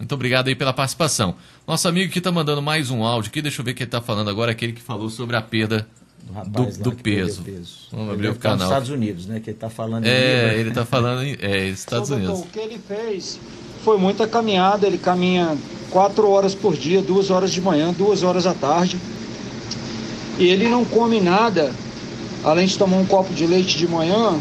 Muito 0.00 0.12
obrigado 0.12 0.48
aí 0.48 0.56
pela 0.56 0.72
participação. 0.72 1.36
Nosso 1.64 1.86
amigo 1.86 2.12
que 2.12 2.18
está 2.18 2.32
mandando 2.32 2.60
mais 2.60 2.90
um 2.90 3.04
áudio 3.04 3.28
aqui, 3.28 3.40
deixa 3.40 3.60
eu 3.60 3.64
ver 3.64 3.70
o 3.70 3.74
que 3.74 3.84
ele 3.84 3.88
está 3.88 4.00
falando 4.00 4.28
agora, 4.28 4.50
aquele 4.50 4.72
que 4.72 4.82
falou 4.82 5.08
sobre 5.08 5.36
a 5.36 5.42
perda 5.42 5.86
do, 6.24 6.32
rapaz 6.32 6.76
do, 6.76 6.90
do 6.90 6.96
peso. 6.96 7.42
peso. 7.42 7.72
Vamos 7.92 8.14
abrir 8.14 8.30
o 8.30 8.34
canal. 8.34 8.58
Nos 8.58 8.66
Estados 8.66 8.88
Unidos, 8.88 9.26
né? 9.26 9.38
Que 9.38 9.50
ele 9.50 9.56
está 9.56 9.70
falando. 9.70 10.04
É, 10.04 10.58
ele 10.58 10.70
está 10.70 10.84
falando 10.84 11.22
em 11.22 11.36
é, 11.40 11.68
Estados 11.70 12.10
Unidos. 12.10 12.32
Doutor, 12.32 12.48
o 12.48 12.50
que 12.50 12.58
ele 12.58 12.80
fez 12.80 13.38
foi 13.84 13.96
muita 13.96 14.26
caminhada. 14.26 14.88
Ele 14.88 14.98
caminha 14.98 15.56
quatro 15.88 16.28
horas 16.28 16.52
por 16.52 16.76
dia, 16.76 17.00
duas 17.00 17.30
horas 17.30 17.52
de 17.52 17.60
manhã, 17.60 17.92
duas 17.92 18.24
horas 18.24 18.44
à 18.44 18.54
tarde. 18.54 18.98
E 20.40 20.48
ele 20.48 20.66
não 20.68 20.86
come 20.86 21.20
nada, 21.20 21.70
além 22.42 22.66
de 22.66 22.78
tomar 22.78 22.96
um 22.96 23.04
copo 23.04 23.34
de 23.34 23.46
leite 23.46 23.76
de 23.76 23.86
manhã, 23.86 24.40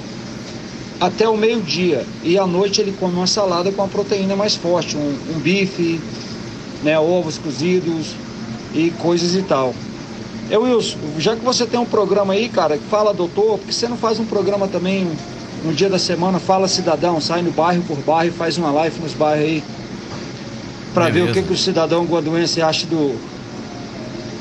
até 0.98 1.27
o 1.27 1.36
meio-dia. 1.36 2.06
E 2.24 2.38
à 2.38 2.48
noite 2.48 2.79
ele 2.79 2.96
come 2.98 3.15
uma 3.15 3.27
salada 3.27 3.70
com 3.70 3.84
a 3.84 3.88
proteína 3.88 4.34
mais 4.34 4.56
forte, 4.56 4.96
um, 4.96 5.18
um 5.36 5.39
bife, 5.39 6.00
né, 6.84 6.98
ovos 6.98 7.38
cozidos 7.38 8.15
e 8.74 8.91
coisas 8.91 9.36
e 9.36 9.41
tal. 9.41 9.75
Eu, 10.50 10.62
Wilson, 10.62 10.98
já 11.18 11.36
que 11.36 11.44
você 11.44 11.65
tem 11.65 11.77
um 11.77 11.86
programa 11.86 12.32
aí, 12.32 12.48
cara, 12.48 12.77
que 12.77 12.86
fala 12.86 13.13
doutor, 13.13 13.58
por 13.58 13.68
que 13.68 13.74
você 13.74 13.89
não 13.89 13.98
faz 13.98 14.22
um 14.22 14.25
programa 14.25 14.70
também 14.70 15.06
no 15.65 15.74
dia 15.74 15.89
da 15.89 16.00
semana, 16.00 16.39
fala 16.39 16.70
cidadão, 16.70 17.20
sai 17.20 17.41
no 17.41 17.51
bairro 17.51 17.84
por 17.84 17.98
bairro, 17.98 18.34
faz 18.34 18.58
uma 18.58 18.72
live 18.72 19.01
nos 19.01 19.13
bairros 19.13 19.46
aí, 19.46 19.63
para 20.94 21.10
ver 21.10 21.24
o 21.29 21.34
que, 21.34 21.44
que 21.44 21.51
o 21.51 21.58
cidadão 21.58 22.08
com 22.08 22.15
a 22.15 22.22
doença 22.22 22.65
acha 22.65 22.88
do, 22.88 23.20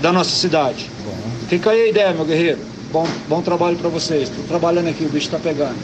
da 0.01 0.13
nossa 0.13 0.31
cidade. 0.31 0.89
Bom. 1.05 1.38
Fica 1.49 1.71
aí 1.71 1.81
a 1.81 1.89
ideia, 1.89 2.13
meu 2.13 2.27
guerreiro. 2.27 2.59
Bom, 2.93 3.07
bom 3.27 3.41
trabalho 3.41 3.79
para 3.79 3.89
vocês. 3.89 4.29
Tô 4.29 4.43
trabalhando 4.43 4.89
aqui, 4.89 5.05
o 5.05 5.09
bicho 5.09 5.31
tá 5.31 5.39
pegando. 5.39 5.79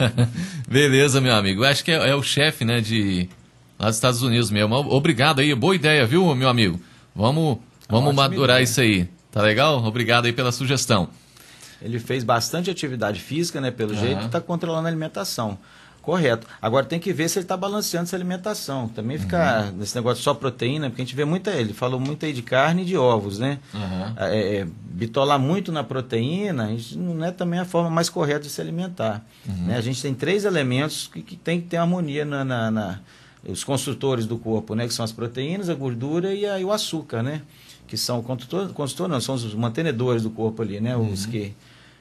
Beleza, 0.68 1.18
meu 1.18 1.34
amigo. 1.34 1.64
Acho 1.64 1.82
que 1.82 1.90
é, 1.90 2.10
é 2.10 2.14
o 2.14 2.22
chefe, 2.22 2.62
né, 2.62 2.82
de 2.82 3.26
lá 3.78 3.86
dos 3.86 3.96
Estados 3.96 4.20
Unidos 4.20 4.50
mesmo. 4.50 4.74
Obrigado 4.74 5.40
aí, 5.40 5.54
boa 5.54 5.74
ideia, 5.74 6.04
viu, 6.04 6.34
meu 6.34 6.48
amigo? 6.50 6.78
Vamos, 7.16 7.56
vamos 7.88 8.14
madurar 8.14 8.62
isso 8.62 8.82
aí. 8.82 9.08
Tá 9.32 9.40
legal? 9.40 9.82
Obrigado 9.82 10.26
aí 10.26 10.32
pela 10.32 10.52
sugestão. 10.52 11.08
Ele 11.80 11.98
fez 11.98 12.22
bastante 12.22 12.70
atividade 12.70 13.18
física, 13.18 13.62
né? 13.62 13.70
Pelo 13.70 13.94
uhum. 13.94 14.00
jeito, 14.00 14.26
está 14.26 14.42
controlando 14.42 14.88
a 14.88 14.90
alimentação. 14.90 15.56
Correto. 16.02 16.46
Agora 16.60 16.86
tem 16.86 16.98
que 16.98 17.12
ver 17.12 17.28
se 17.28 17.38
ele 17.38 17.44
está 17.44 17.56
balanceando 17.56 18.04
essa 18.04 18.16
alimentação. 18.16 18.88
Também 18.88 19.18
ficar 19.18 19.66
uhum. 19.66 19.72
nesse 19.72 19.94
negócio 19.94 20.22
só 20.22 20.32
proteína, 20.32 20.88
porque 20.88 21.02
a 21.02 21.04
gente 21.04 21.14
vê 21.14 21.24
muita. 21.24 21.50
Ele 21.50 21.72
falou 21.72 22.00
muito 22.00 22.24
aí 22.24 22.32
de 22.32 22.42
carne 22.42 22.82
e 22.82 22.84
de 22.84 22.96
ovos, 22.96 23.38
né? 23.38 23.58
Uhum. 23.74 24.14
É, 24.16 24.56
é, 24.56 24.66
bitolar 24.90 25.38
muito 25.38 25.70
na 25.70 25.84
proteína 25.84 26.70
não 26.96 27.24
é 27.24 27.30
também 27.30 27.60
a 27.60 27.64
forma 27.64 27.90
mais 27.90 28.08
correta 28.08 28.40
de 28.40 28.50
se 28.50 28.60
alimentar. 28.60 29.24
Uhum. 29.46 29.66
Né? 29.66 29.76
A 29.76 29.80
gente 29.80 30.00
tem 30.00 30.14
três 30.14 30.44
elementos 30.44 31.10
que, 31.12 31.22
que 31.22 31.36
tem 31.36 31.60
que 31.60 31.66
ter 31.66 31.76
harmonia 31.76 32.24
na, 32.24 32.44
na, 32.44 32.70
na, 32.70 33.00
os 33.46 33.62
construtores 33.62 34.24
do 34.26 34.38
corpo, 34.38 34.74
né? 34.74 34.86
Que 34.86 34.94
são 34.94 35.04
as 35.04 35.12
proteínas, 35.12 35.68
a 35.68 35.74
gordura 35.74 36.32
e, 36.32 36.46
a, 36.46 36.58
e 36.58 36.64
o 36.64 36.72
açúcar, 36.72 37.22
né? 37.22 37.42
que 37.88 37.96
são 37.96 38.22
construtores, 38.22 38.70
construtor 38.72 39.08
não, 39.08 39.20
são 39.20 39.34
os 39.34 39.54
mantenedores 39.54 40.22
do 40.22 40.30
corpo 40.30 40.62
ali, 40.62 40.78
né? 40.78 40.94
Uhum. 40.94 41.10
Os 41.10 41.26
que 41.26 41.54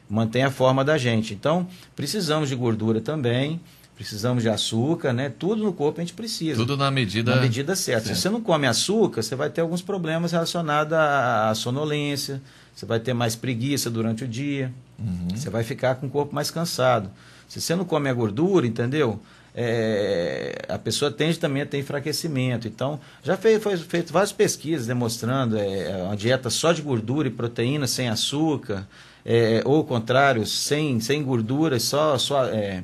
mantêm 0.10 0.44
a 0.44 0.52
forma 0.52 0.84
da 0.84 0.98
gente. 0.98 1.34
Então, 1.34 1.68
precisamos 1.96 2.50
de 2.50 2.56
gordura 2.56 3.02
também, 3.02 3.60
precisamos 3.98 4.44
de 4.44 4.50
açúcar, 4.50 5.12
né? 5.12 5.30
Tudo 5.38 5.64
no 5.64 5.74
corpo 5.74 6.00
a 6.00 6.04
gente 6.04 6.14
precisa. 6.14 6.56
Tudo 6.56 6.78
na 6.78 6.90
medida... 6.90 7.36
Na 7.36 7.42
medida 7.42 7.76
certa. 7.76 8.08
Se 8.08 8.16
você 8.16 8.30
não 8.30 8.40
come 8.40 8.66
açúcar, 8.66 9.22
você 9.22 9.36
vai 9.36 9.50
ter 9.50 9.62
alguns 9.62 9.82
problemas 9.82 10.32
relacionados 10.32 10.94
à, 10.94 11.52
sonolência, 11.56 12.42
você 12.74 12.86
vai 12.86 13.00
ter 13.00 13.14
mais 13.14 13.36
preguiça 13.36 13.90
durante 13.90 14.24
o 14.24 14.28
dia, 14.28 14.72
uhum. 14.98 15.30
você 15.36 15.50
vai 15.50 15.64
ficar 15.64 15.96
com 15.96 16.08
o 16.08 16.10
corpo 16.10 16.34
mais 16.34 16.50
cansado. 16.50 17.10
Se 17.50 17.60
você 17.60 17.76
não 17.76 17.84
come 17.84 18.08
a 18.08 18.14
gordura, 18.14 18.66
entendeu? 18.66 19.20
é, 19.60 20.56
a 20.70 20.78
pessoa 20.78 21.10
tende 21.10 21.40
também 21.40 21.64
a 21.64 21.66
ter 21.66 21.80
enfraquecimento. 21.80 22.68
Então, 22.68 23.00
já 23.24 23.36
foi, 23.36 23.60
foi 23.60 23.76
feito 23.76 24.14
várias 24.14 24.32
pesquisas 24.32 24.86
demonstrando 24.86 25.58
é, 25.58 25.98
uma 26.04 26.16
dieta 26.16 26.52
só 26.52 26.72
de 26.72 26.84
gordura 26.84 27.28
e 27.28 27.32
proteína, 27.32 27.88
sem 27.88 28.08
açúcar, 28.08 28.88
é, 29.26 29.64
ou 29.66 29.80
o 29.80 29.84
contrário, 29.84 30.46
sem, 30.46 31.00
sem 31.00 31.24
gordura, 31.24 31.80
só, 31.80 32.20
só, 32.20 32.46
é, 32.46 32.84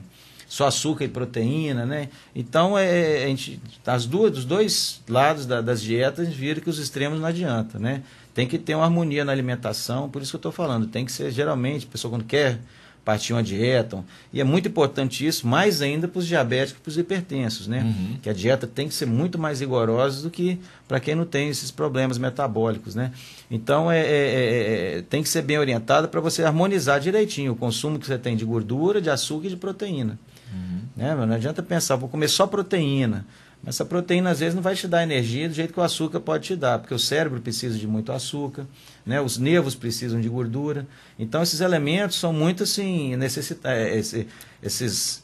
só 0.54 0.68
açúcar 0.68 1.04
e 1.04 1.08
proteína, 1.08 1.84
né? 1.84 2.10
Então, 2.36 2.78
é, 2.78 3.24
a 3.24 3.28
gente, 3.28 3.60
as 3.88 4.06
duas, 4.06 4.32
dos 4.32 4.46
dois 4.46 5.02
lados 5.10 5.48
da, 5.48 5.62
das 5.62 5.82
dietas, 5.82 6.20
a 6.20 6.30
gente 6.30 6.38
vira 6.38 6.62
que 6.62 6.70
os 6.70 6.78
extremos 6.78 7.20
não 7.20 7.26
adianta, 7.26 7.80
né? 7.80 8.04
Tem 8.36 8.48
que 8.48 8.60
ter 8.60 8.76
uma 8.76 8.84
harmonia 8.84 9.26
na 9.26 9.32
alimentação, 9.32 10.08
por 10.08 10.22
isso 10.22 10.30
que 10.30 10.36
eu 10.36 10.50
estou 10.50 10.52
falando, 10.52 10.86
tem 10.86 11.06
que 11.06 11.12
ser, 11.12 11.32
geralmente, 11.32 11.88
a 11.88 11.92
pessoa 11.92 12.12
quando 12.12 12.26
quer 12.26 12.60
partir 13.04 13.34
uma 13.34 13.42
dieta. 13.42 14.06
E 14.32 14.40
é 14.40 14.44
muito 14.44 14.68
importante 14.68 15.26
isso, 15.26 15.48
mais 15.48 15.82
ainda 15.82 16.08
para 16.08 16.20
os 16.20 16.28
diabéticos 16.28 16.80
e 16.80 16.84
para 16.84 16.90
os 16.92 16.98
hipertensos, 17.00 17.68
né? 17.68 17.82
Uhum. 17.82 18.20
Que 18.22 18.30
a 18.30 18.34
dieta 18.34 18.68
tem 18.68 18.88
que 18.88 18.94
ser 18.94 19.08
muito 19.08 19.40
mais 19.40 19.60
rigorosa 19.60 20.22
do 20.22 20.30
que 20.30 20.60
para 20.88 21.00
quem 21.00 21.16
não 21.16 21.26
tem 21.26 21.50
esses 21.50 21.72
problemas 21.72 22.20
metabólicos, 22.20 22.94
né? 22.94 23.12
Então, 23.50 23.92
é, 23.92 24.00
é, 24.00 24.06
é, 24.06 24.98
é 24.98 25.02
tem 25.02 25.24
que 25.24 25.30
ser 25.30 25.42
bem 25.42 25.58
orientada 25.58 26.08
para 26.08 26.22
você 26.22 26.44
harmonizar 26.44 27.00
direitinho 27.00 27.54
o 27.54 27.56
consumo 27.56 27.98
que 27.98 28.06
você 28.06 28.20
tem 28.20 28.38
de 28.38 28.46
gordura, 28.46 29.02
de 29.02 29.10
açúcar 29.10 29.48
e 29.48 29.50
de 29.50 29.58
proteína. 29.58 30.20
Uhum. 30.54 30.82
Né? 30.96 31.16
Não 31.16 31.34
adianta 31.34 31.64
pensar, 31.64 31.96
vou 31.96 32.08
comer 32.08 32.28
só 32.28 32.46
proteína. 32.46 33.26
Mas 33.64 33.76
essa 33.76 33.86
proteína 33.86 34.30
às 34.30 34.40
vezes 34.40 34.54
não 34.54 34.62
vai 34.62 34.76
te 34.76 34.88
dar 34.88 35.04
energia 35.04 35.48
do 35.48 35.56
jeito 35.56 35.74
que 35.74 35.80
o 35.80 35.84
açúcar 35.84 36.20
pode 36.20 36.44
te 36.44 36.56
dar, 36.56 36.80
porque 36.80 36.94
o 36.94 37.00
cérebro 37.00 37.40
precisa 37.40 37.78
de 37.80 37.88
muito 37.88 38.12
açúcar, 38.12 38.68
né? 39.06 39.22
os 39.22 39.38
nervos 39.38 39.74
precisam 39.74 40.20
de 40.20 40.28
gordura. 40.28 40.86
Então 41.18 41.42
esses 41.42 41.62
elementos 41.62 42.18
são 42.18 42.34
muito 42.34 42.64
assim, 42.64 43.16
necessita 43.16 43.72
é, 43.72 43.98
esse, 43.98 44.28
esses, 44.62 45.24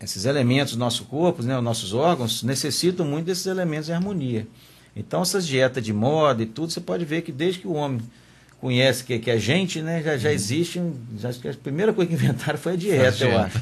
esses 0.00 0.24
elementos 0.24 0.72
do 0.72 0.80
nosso 0.80 1.04
corpo, 1.04 1.44
né? 1.44 1.56
os 1.56 1.62
nossos 1.62 1.92
órgãos, 1.92 2.42
necessitam 2.42 3.06
muito 3.06 3.26
desses 3.26 3.46
elementos 3.46 3.88
em 3.88 3.92
harmonia. 3.92 4.48
Então 4.96 5.22
essas 5.22 5.46
dietas 5.46 5.84
de 5.84 5.92
moda 5.92 6.42
e 6.42 6.46
tudo, 6.46 6.72
você 6.72 6.80
pode 6.80 7.04
ver 7.04 7.22
que 7.22 7.30
desde 7.30 7.60
que 7.60 7.68
o 7.68 7.74
homem 7.74 8.00
conhece 8.60 9.02
que, 9.02 9.18
que 9.18 9.30
a 9.30 9.38
gente, 9.38 9.80
né, 9.80 10.02
já, 10.02 10.18
já 10.18 10.28
uhum. 10.28 10.34
existe, 10.34 10.82
já, 11.18 11.30
acho 11.30 11.40
que 11.40 11.48
a 11.48 11.54
primeira 11.54 11.92
coisa 11.92 12.08
que 12.08 12.14
inventaram 12.14 12.58
foi 12.58 12.74
a 12.74 12.76
dieta, 12.76 13.24
eu 13.24 13.38
acho. 13.38 13.58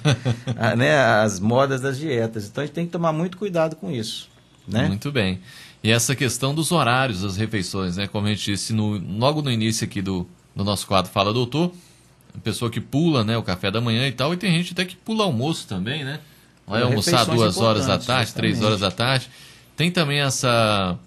a, 0.59 0.75
né, 0.77 0.99
as 0.99 1.39
modas 1.39 1.81
das 1.81 1.99
dietas. 1.99 2.49
Então 2.49 2.63
a 2.63 2.67
gente 2.67 2.75
tem 2.75 2.87
que 2.87 2.93
tomar 2.93 3.13
muito 3.13 3.39
cuidado 3.39 3.77
com 3.77 3.91
isso. 3.91 4.29
Né? 4.67 4.89
Muito 4.89 5.13
bem. 5.13 5.41
E 5.83 5.91
essa 5.91 6.17
questão 6.17 6.55
dos 6.55 6.73
horários 6.73 7.23
das 7.23 7.37
refeições, 7.37 7.97
né? 7.97 8.09
Como 8.09 8.27
a 8.27 8.31
gente 8.31 8.51
disse 8.51 8.73
no, 8.73 8.99
logo 9.17 9.41
no 9.41 9.51
início 9.51 9.85
aqui 9.85 10.03
do, 10.03 10.29
do 10.55 10.65
nosso 10.65 10.87
quadro 10.87 11.11
Fala 11.11 11.33
Doutor, 11.33 11.73
pessoa 12.43 12.71
que 12.71 12.81
pula 12.81 13.25
né, 13.25 13.37
o 13.37 13.43
café 13.43 13.71
da 13.71 13.81
manhã 13.81 14.07
e 14.07 14.13
tal, 14.13 14.35
e 14.35 14.37
tem 14.37 14.53
gente 14.53 14.73
até 14.73 14.85
que 14.85 14.97
pula 14.97 15.25
almoço 15.25 15.67
também, 15.67 16.05
né? 16.05 16.21
Vai 16.67 16.83
almoçar 16.83 17.25
duas 17.25 17.57
horas 17.57 17.87
da 17.87 17.99
tarde, 17.99 18.35
três 18.35 18.61
horas 18.61 18.81
da 18.81 18.91
tarde. 18.91 19.31
Tem 19.75 19.91
também 19.91 20.21
essa, 20.21 20.99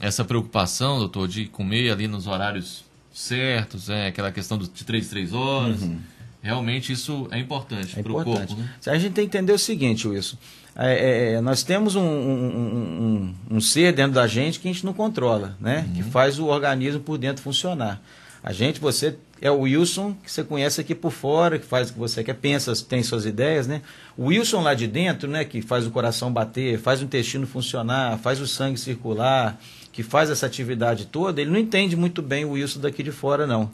essa 0.00 0.24
preocupação, 0.24 0.98
doutor, 0.98 1.28
de 1.28 1.46
comer 1.46 1.90
ali 1.90 2.08
nos 2.08 2.26
horários 2.26 2.86
certos, 3.16 3.88
é 3.88 4.08
aquela 4.08 4.30
questão 4.30 4.58
do, 4.58 4.68
de 4.68 4.84
três, 4.84 5.08
três 5.08 5.32
horas. 5.32 5.80
Uhum. 5.80 5.98
realmente 6.42 6.92
isso 6.92 7.26
é 7.30 7.38
importante 7.38 7.98
é 7.98 8.02
para 8.02 8.12
o 8.12 8.22
corpo. 8.22 8.54
Né? 8.54 8.68
A 8.86 8.98
gente 8.98 9.14
tem 9.14 9.26
que 9.26 9.36
entender 9.36 9.52
o 9.52 9.58
seguinte, 9.58 10.06
Wilson. 10.06 10.36
É, 10.76 10.92
é, 10.92 11.32
é, 11.32 11.40
nós 11.40 11.62
temos 11.62 11.96
um, 11.96 12.02
um, 12.02 13.34
um, 13.50 13.56
um, 13.56 13.60
ser 13.60 13.94
dentro 13.94 14.12
da 14.12 14.26
gente 14.26 14.60
que 14.60 14.68
a 14.68 14.72
gente 14.72 14.84
não 14.84 14.92
controla, 14.92 15.56
né? 15.58 15.86
Uhum. 15.88 15.94
Que 15.94 16.02
faz 16.02 16.38
o 16.38 16.44
organismo 16.44 17.00
por 17.00 17.16
dentro 17.16 17.42
funcionar. 17.42 18.02
A 18.44 18.52
gente, 18.52 18.78
você 18.78 19.16
é 19.40 19.50
o 19.50 19.60
Wilson 19.60 20.14
que 20.22 20.30
você 20.30 20.44
conhece 20.44 20.80
aqui 20.80 20.94
por 20.94 21.10
fora, 21.10 21.58
que 21.58 21.64
faz 21.64 21.88
o 21.88 21.94
que 21.94 21.98
você 21.98 22.22
quer, 22.22 22.34
pensa, 22.34 22.74
tem 22.84 23.02
suas 23.02 23.24
ideias, 23.24 23.66
né? 23.66 23.80
O 24.16 24.26
Wilson 24.26 24.60
lá 24.60 24.74
de 24.74 24.86
dentro, 24.86 25.28
né, 25.28 25.44
que 25.44 25.62
faz 25.62 25.86
o 25.86 25.90
coração 25.90 26.30
bater, 26.30 26.78
faz 26.78 27.00
o 27.00 27.04
intestino 27.04 27.46
funcionar, 27.46 28.18
faz 28.18 28.38
o 28.40 28.46
sangue 28.46 28.78
circular, 28.78 29.58
que 29.96 30.02
faz 30.02 30.28
essa 30.28 30.44
atividade 30.44 31.06
toda, 31.06 31.40
ele 31.40 31.50
não 31.50 31.58
entende 31.58 31.96
muito 31.96 32.20
bem 32.20 32.44
o 32.44 32.50
Wilson 32.50 32.80
daqui 32.80 33.02
de 33.02 33.10
fora, 33.10 33.46
não. 33.46 33.70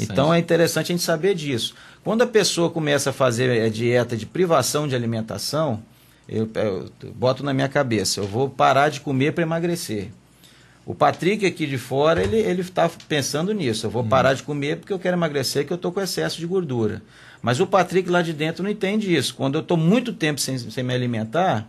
Então 0.00 0.32
é 0.32 0.38
interessante 0.38 0.90
a 0.90 0.96
gente 0.96 1.04
saber 1.04 1.34
disso. 1.34 1.74
Quando 2.02 2.22
a 2.22 2.26
pessoa 2.26 2.70
começa 2.70 3.10
a 3.10 3.12
fazer 3.12 3.60
a 3.60 3.68
dieta 3.68 4.16
de 4.16 4.24
privação 4.24 4.88
de 4.88 4.96
alimentação, 4.96 5.82
eu, 6.26 6.48
eu, 6.54 6.90
eu 7.02 7.12
boto 7.12 7.44
na 7.44 7.52
minha 7.52 7.68
cabeça, 7.68 8.18
eu 8.18 8.26
vou 8.26 8.48
parar 8.48 8.88
de 8.88 9.02
comer 9.02 9.34
para 9.34 9.42
emagrecer. 9.42 10.08
O 10.86 10.94
Patrick 10.94 11.44
aqui 11.44 11.66
de 11.66 11.76
fora, 11.76 12.22
ele 12.22 12.38
ele 12.38 12.62
está 12.62 12.90
pensando 13.06 13.52
nisso. 13.52 13.84
Eu 13.84 13.90
vou 13.90 14.02
hum. 14.02 14.08
parar 14.08 14.32
de 14.32 14.42
comer 14.42 14.78
porque 14.78 14.92
eu 14.92 14.98
quero 14.98 15.18
emagrecer, 15.18 15.66
que 15.66 15.72
eu 15.72 15.76
estou 15.76 15.92
com 15.92 16.00
excesso 16.00 16.38
de 16.38 16.46
gordura. 16.46 17.02
Mas 17.42 17.60
o 17.60 17.66
Patrick 17.66 18.08
lá 18.08 18.22
de 18.22 18.32
dentro 18.32 18.62
não 18.62 18.70
entende 18.70 19.14
isso. 19.14 19.34
Quando 19.34 19.56
eu 19.56 19.60
estou 19.60 19.76
muito 19.76 20.14
tempo 20.14 20.40
sem, 20.40 20.56
sem 20.56 20.82
me 20.82 20.94
alimentar, 20.94 21.68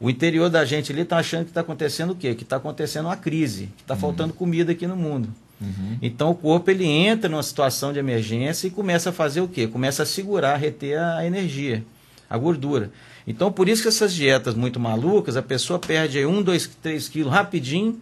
o 0.00 0.08
interior 0.08 0.48
da 0.48 0.64
gente 0.64 0.90
ali 0.90 1.02
está 1.02 1.18
achando 1.18 1.44
que 1.44 1.50
está 1.50 1.60
acontecendo 1.60 2.10
o 2.10 2.16
quê? 2.16 2.34
Que 2.34 2.42
está 2.42 2.56
acontecendo 2.56 3.06
uma 3.06 3.16
crise, 3.16 3.68
que 3.76 3.82
está 3.82 3.94
uhum. 3.94 4.00
faltando 4.00 4.32
comida 4.32 4.72
aqui 4.72 4.86
no 4.86 4.96
mundo. 4.96 5.28
Uhum. 5.60 5.98
Então 6.00 6.30
o 6.30 6.34
corpo 6.34 6.70
ele 6.70 6.86
entra 6.86 7.28
numa 7.28 7.42
situação 7.42 7.92
de 7.92 7.98
emergência 7.98 8.66
e 8.66 8.70
começa 8.70 9.10
a 9.10 9.12
fazer 9.12 9.42
o 9.42 9.48
quê? 9.48 9.66
Começa 9.66 10.02
a 10.02 10.06
segurar, 10.06 10.54
a 10.54 10.56
reter 10.56 10.98
a 10.98 11.26
energia, 11.26 11.84
a 12.28 12.38
gordura. 12.38 12.90
Então, 13.26 13.52
por 13.52 13.68
isso 13.68 13.82
que 13.82 13.88
essas 13.88 14.14
dietas 14.14 14.54
muito 14.54 14.80
malucas, 14.80 15.36
a 15.36 15.42
pessoa 15.42 15.78
perde 15.78 16.18
aí 16.18 16.26
1, 16.26 16.42
2, 16.42 16.70
3 16.82 17.08
quilos 17.08 17.32
rapidinho, 17.32 18.00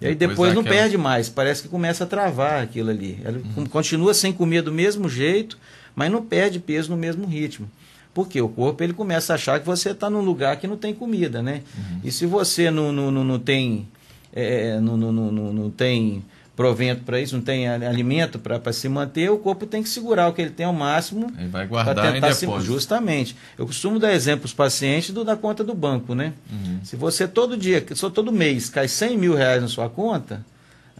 e 0.00 0.06
aí 0.06 0.14
depois, 0.14 0.30
depois 0.30 0.54
não 0.54 0.62
aquela... 0.62 0.76
perde 0.76 0.98
mais. 0.98 1.28
Parece 1.28 1.62
que 1.62 1.68
começa 1.68 2.04
a 2.04 2.06
travar 2.06 2.62
aquilo 2.62 2.90
ali. 2.90 3.20
Ela 3.24 3.40
uhum. 3.56 3.66
continua 3.66 4.12
sem 4.12 4.32
comer 4.32 4.62
do 4.62 4.72
mesmo 4.72 5.08
jeito, 5.08 5.56
mas 5.94 6.10
não 6.10 6.24
perde 6.24 6.58
peso 6.58 6.90
no 6.90 6.96
mesmo 6.96 7.26
ritmo. 7.26 7.70
Porque 8.12 8.40
o 8.40 8.48
corpo 8.48 8.82
ele 8.82 8.92
começa 8.92 9.32
a 9.32 9.36
achar 9.36 9.60
que 9.60 9.66
você 9.66 9.90
está 9.90 10.10
num 10.10 10.20
lugar 10.20 10.56
que 10.56 10.66
não 10.66 10.76
tem 10.76 10.94
comida, 10.94 11.42
né? 11.42 11.62
Uhum. 11.76 12.00
E 12.04 12.10
se 12.10 12.26
você 12.26 12.70
não, 12.70 12.92
não, 12.92 13.10
não, 13.10 13.24
não 13.24 13.38
tem. 13.38 13.88
É, 14.32 14.78
não, 14.80 14.96
não, 14.96 15.12
não, 15.12 15.52
não 15.52 15.70
tem 15.70 16.22
provento 16.60 17.04
para 17.04 17.18
isso, 17.18 17.34
não 17.34 17.42
tem 17.42 17.66
alimento 17.66 18.38
para 18.38 18.70
se 18.70 18.86
manter, 18.86 19.30
o 19.30 19.38
corpo 19.38 19.64
tem 19.64 19.82
que 19.82 19.88
segurar 19.88 20.28
o 20.28 20.34
que 20.34 20.42
ele 20.42 20.50
tem 20.50 20.66
ao 20.66 20.74
máximo 20.74 21.32
para 21.70 22.12
tentar 22.12 22.34
se 22.34 22.46
justamente. 22.60 23.34
Eu 23.56 23.66
costumo 23.66 23.98
dar 23.98 24.12
exemplo 24.12 24.40
para 24.40 24.46
os 24.48 24.52
pacientes 24.52 25.10
do, 25.10 25.24
da 25.24 25.34
conta 25.34 25.64
do 25.64 25.72
banco, 25.72 26.14
né? 26.14 26.34
Uhum. 26.52 26.80
Se 26.82 26.96
você 26.96 27.26
todo 27.26 27.56
dia, 27.56 27.82
só 27.94 28.10
todo 28.10 28.30
mês 28.30 28.68
cai 28.68 28.88
100 28.88 29.16
mil 29.16 29.34
reais 29.34 29.62
na 29.62 29.68
sua 29.68 29.88
conta, 29.88 30.44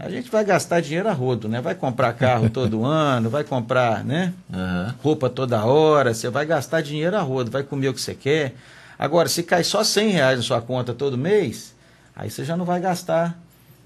a 0.02 0.08
gente 0.08 0.30
vai 0.30 0.42
gastar 0.42 0.80
dinheiro 0.80 1.08
a 1.08 1.12
rodo, 1.12 1.46
né? 1.46 1.60
Vai 1.60 1.74
comprar 1.74 2.14
carro 2.14 2.48
todo 2.50 2.84
ano, 2.84 3.28
vai 3.28 3.44
comprar, 3.44 4.02
né? 4.02 4.32
Uhum. 4.52 4.94
Roupa 5.02 5.28
toda 5.28 5.62
hora, 5.64 6.14
você 6.14 6.30
vai 6.30 6.46
gastar 6.46 6.80
dinheiro 6.80 7.16
a 7.16 7.20
rodo, 7.20 7.50
vai 7.50 7.62
comer 7.62 7.88
o 7.88 7.94
que 7.94 8.00
você 8.00 8.14
quer. 8.14 8.54
Agora, 8.98 9.28
se 9.28 9.42
cai 9.42 9.62
só 9.62 9.84
100 9.84 10.10
reais 10.10 10.38
na 10.38 10.42
sua 10.42 10.62
conta 10.62 10.94
todo 10.94 11.18
mês, 11.18 11.74
aí 12.16 12.30
você 12.30 12.44
já 12.44 12.56
não 12.56 12.64
vai 12.64 12.80
gastar 12.80 13.38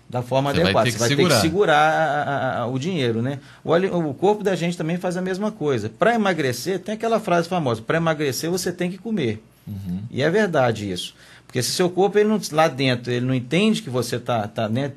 da 0.09 0.23
forma 0.23 0.53
você 0.53 0.61
adequada. 0.61 0.85
Vai 0.85 0.93
você 0.93 0.99
vai 0.99 1.09
segurar. 1.09 1.29
ter 1.29 1.35
que 1.35 1.41
segurar 1.41 1.77
a, 1.77 2.59
a, 2.61 2.67
o 2.67 2.79
dinheiro, 2.79 3.21
né? 3.21 3.41
O, 3.65 3.75
o, 3.75 4.15
corpo 4.15 4.45
da 4.45 4.55
gente 4.55 4.77
também 4.77 4.97
faz 4.97 5.17
a 5.17 5.23
mesma 5.23 5.51
coisa. 5.51 5.89
Para 5.89 6.15
emagrecer, 6.15 6.79
tem 6.79 6.95
aquela 6.95 7.19
frase 7.19 7.49
famosa: 7.49 7.83
para 7.83 7.97
emagrecer 7.97 8.51
você 8.51 8.73
tem 8.73 8.91
que 8.91 8.99
comer. 8.99 9.43
Uhum. 9.67 10.03
E 10.11 10.23
é 10.23 10.31
verdade 10.31 10.91
isso. 10.91 11.15
Porque 11.47 11.63
se 11.63 11.73
seu 11.73 11.91
corpo 11.91 12.19
ele 12.19 12.29
não, 12.29 12.41
lá 12.53 12.69
dentro 12.69 13.13
ele 13.13 13.27
não 13.27 13.35
entende 13.35 13.83
que 13.83 13.91
você 13.91 14.17
está 14.17 14.47
tá, 14.47 14.69
né, 14.69 14.93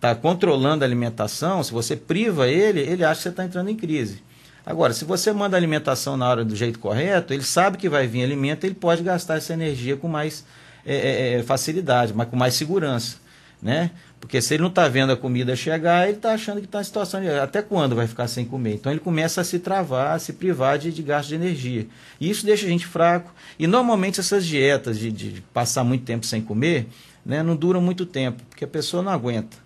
tá 0.00 0.14
controlando 0.14 0.84
a 0.84 0.86
alimentação, 0.86 1.62
se 1.62 1.72
você 1.72 1.96
priva 1.96 2.48
ele, 2.48 2.80
ele 2.80 3.04
acha 3.04 3.18
que 3.18 3.22
você 3.24 3.28
está 3.30 3.44
entrando 3.44 3.70
em 3.70 3.76
crise. 3.76 4.22
Agora, 4.64 4.92
se 4.92 5.04
você 5.04 5.32
manda 5.32 5.56
a 5.56 5.58
alimentação 5.58 6.16
na 6.16 6.28
hora 6.28 6.44
do 6.44 6.56
jeito 6.56 6.78
correto, 6.78 7.32
ele 7.32 7.44
sabe 7.44 7.78
que 7.78 7.88
vai 7.88 8.06
vir 8.06 8.24
alimento, 8.24 8.64
ele 8.64 8.74
pode 8.74 9.02
gastar 9.02 9.36
essa 9.36 9.52
energia 9.52 9.96
com 9.96 10.08
mais 10.08 10.44
é, 10.84 10.94
é, 10.94 11.34
é 11.34 11.42
facilidade, 11.42 12.12
mas 12.14 12.28
com 12.28 12.36
mais 12.36 12.54
segurança 12.54 13.16
né? 13.60 13.90
Porque 14.20 14.40
se 14.40 14.54
ele 14.54 14.62
não 14.62 14.70
está 14.70 14.88
vendo 14.88 15.12
a 15.12 15.16
comida 15.16 15.54
chegar, 15.54 16.08
ele 16.08 16.16
está 16.16 16.32
achando 16.32 16.60
que 16.60 16.66
está 16.66 16.80
em 16.80 16.84
situação 16.84 17.20
de 17.20 17.28
até 17.28 17.62
quando 17.62 17.94
vai 17.94 18.06
ficar 18.06 18.28
sem 18.28 18.44
comer. 18.44 18.74
Então 18.74 18.90
ele 18.90 19.00
começa 19.00 19.40
a 19.40 19.44
se 19.44 19.58
travar, 19.58 20.16
a 20.16 20.18
se 20.18 20.32
privar 20.32 20.78
de, 20.78 20.92
de 20.92 21.02
gasto 21.02 21.28
de 21.28 21.34
energia. 21.34 21.86
E 22.20 22.28
isso 22.28 22.44
deixa 22.44 22.66
a 22.66 22.68
gente 22.68 22.86
fraco. 22.86 23.32
E 23.58 23.66
normalmente 23.66 24.20
essas 24.20 24.44
dietas 24.44 24.98
de, 24.98 25.12
de 25.12 25.40
passar 25.52 25.84
muito 25.84 26.04
tempo 26.04 26.26
sem 26.26 26.40
comer, 26.40 26.88
né, 27.24 27.42
não 27.42 27.56
duram 27.56 27.80
muito 27.80 28.06
tempo, 28.06 28.42
porque 28.48 28.64
a 28.64 28.68
pessoa 28.68 29.02
não 29.02 29.12
aguenta. 29.12 29.56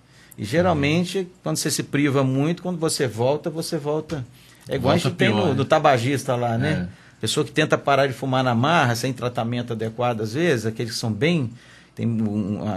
E 0.41 0.45
geralmente, 0.47 1.29
quando 1.43 1.59
você 1.59 1.71
se 1.71 1.83
priva 1.83 2.25
muito, 2.25 2.63
quando 2.63 2.79
você 2.79 3.07
volta, 3.07 3.51
você 3.51 3.77
volta. 3.77 4.25
É 4.67 4.77
igual 4.77 4.95
volta 4.95 5.09
a 5.09 5.11
gente 5.11 5.19
pior, 5.19 5.29
tem 5.29 5.37
no, 5.37 5.49
né? 5.49 5.53
no, 5.53 5.65
tabagista 5.67 6.35
lá, 6.35 6.57
né? 6.57 6.89
É. 6.89 7.21
Pessoa 7.21 7.45
que 7.45 7.53
tenta 7.53 7.77
parar 7.77 8.07
de 8.07 8.15
fumar 8.15 8.43
na 8.43 8.55
marra, 8.55 8.95
sem 8.95 9.13
tratamento 9.13 9.75
adequado, 9.75 10.23
às 10.23 10.33
vezes, 10.33 10.65
aqueles 10.65 10.95
que 10.95 10.99
são 10.99 11.13
bem 11.13 11.51
tem 11.95 12.09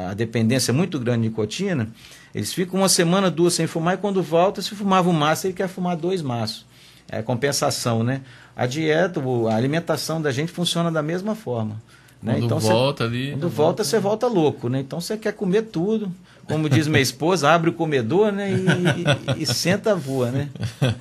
a 0.09 0.13
dependência 0.13 0.73
muito 0.73 0.99
grande 0.99 1.21
de 1.21 1.29
nicotina, 1.29 1.87
eles 2.35 2.53
ficam 2.53 2.81
uma 2.81 2.89
semana, 2.89 3.31
duas 3.31 3.53
sem 3.53 3.65
fumar 3.65 3.93
e 3.93 3.97
quando 3.97 4.21
volta, 4.21 4.61
se 4.61 4.75
fumava 4.75 5.09
um 5.09 5.13
maço, 5.13 5.47
ele 5.47 5.53
quer 5.53 5.69
fumar 5.69 5.95
dois 5.95 6.21
maços. 6.21 6.65
É 7.07 7.21
compensação, 7.21 8.03
né? 8.03 8.23
A 8.57 8.65
dieta, 8.65 9.21
a 9.49 9.55
alimentação 9.55 10.21
da 10.21 10.33
gente 10.33 10.51
funciona 10.51 10.91
da 10.91 11.01
mesma 11.01 11.33
forma. 11.33 11.81
Né? 12.23 12.35
Quando 12.35 12.45
então, 12.45 12.59
volta 12.59 13.03
ali. 13.03 13.31
Quando 13.31 13.49
volta, 13.49 13.83
você 13.83 13.99
volta 13.99 14.27
louco, 14.27 14.69
né? 14.69 14.79
Então 14.79 15.01
você 15.01 15.17
quer 15.17 15.33
comer 15.33 15.63
tudo. 15.63 16.11
Como 16.45 16.69
diz 16.69 16.87
minha 16.87 17.01
esposa, 17.01 17.51
abre 17.51 17.69
o 17.69 17.73
comedor, 17.73 18.31
né? 18.31 18.51
E, 18.51 19.39
e, 19.39 19.43
e 19.43 19.45
senta 19.45 19.95
voa, 19.95 20.31
né? 20.31 20.49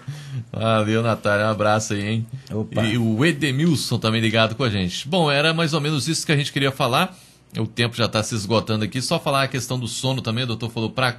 Valeu, 0.53 1.03
Natália. 1.03 1.47
Um 1.47 1.51
abraço 1.51 1.95
aí, 1.95 2.07
hein? 2.07 2.27
Opa. 2.51 2.83
E 2.85 2.99
o 2.99 3.25
Edemilson 3.25 3.99
também 3.99 4.21
ligado 4.21 4.55
com 4.55 4.63
a 4.63 4.71
gente. 4.71 5.09
Bom, 5.09 5.31
era 5.31 5.55
mais 5.55 5.75
ou 5.75 5.81
menos 5.81 6.07
isso 6.09 6.27
que 6.27 6.33
a 6.33 6.37
gente 6.37 6.53
queria 6.53 6.71
falar. 6.71 7.17
O 7.59 7.67
tempo 7.67 7.97
já 7.97 8.07
está 8.07 8.23
se 8.23 8.35
esgotando 8.35 8.85
aqui. 8.85 9.01
Só 9.01 9.19
falar 9.19 9.45
a 9.45 9.49
questão 9.49 9.79
do 9.79 9.89
sono 9.89 10.23
também, 10.23 10.45
o 10.45 10.47
doutor 10.47 10.71
falou 10.71 10.91
para 10.91 11.17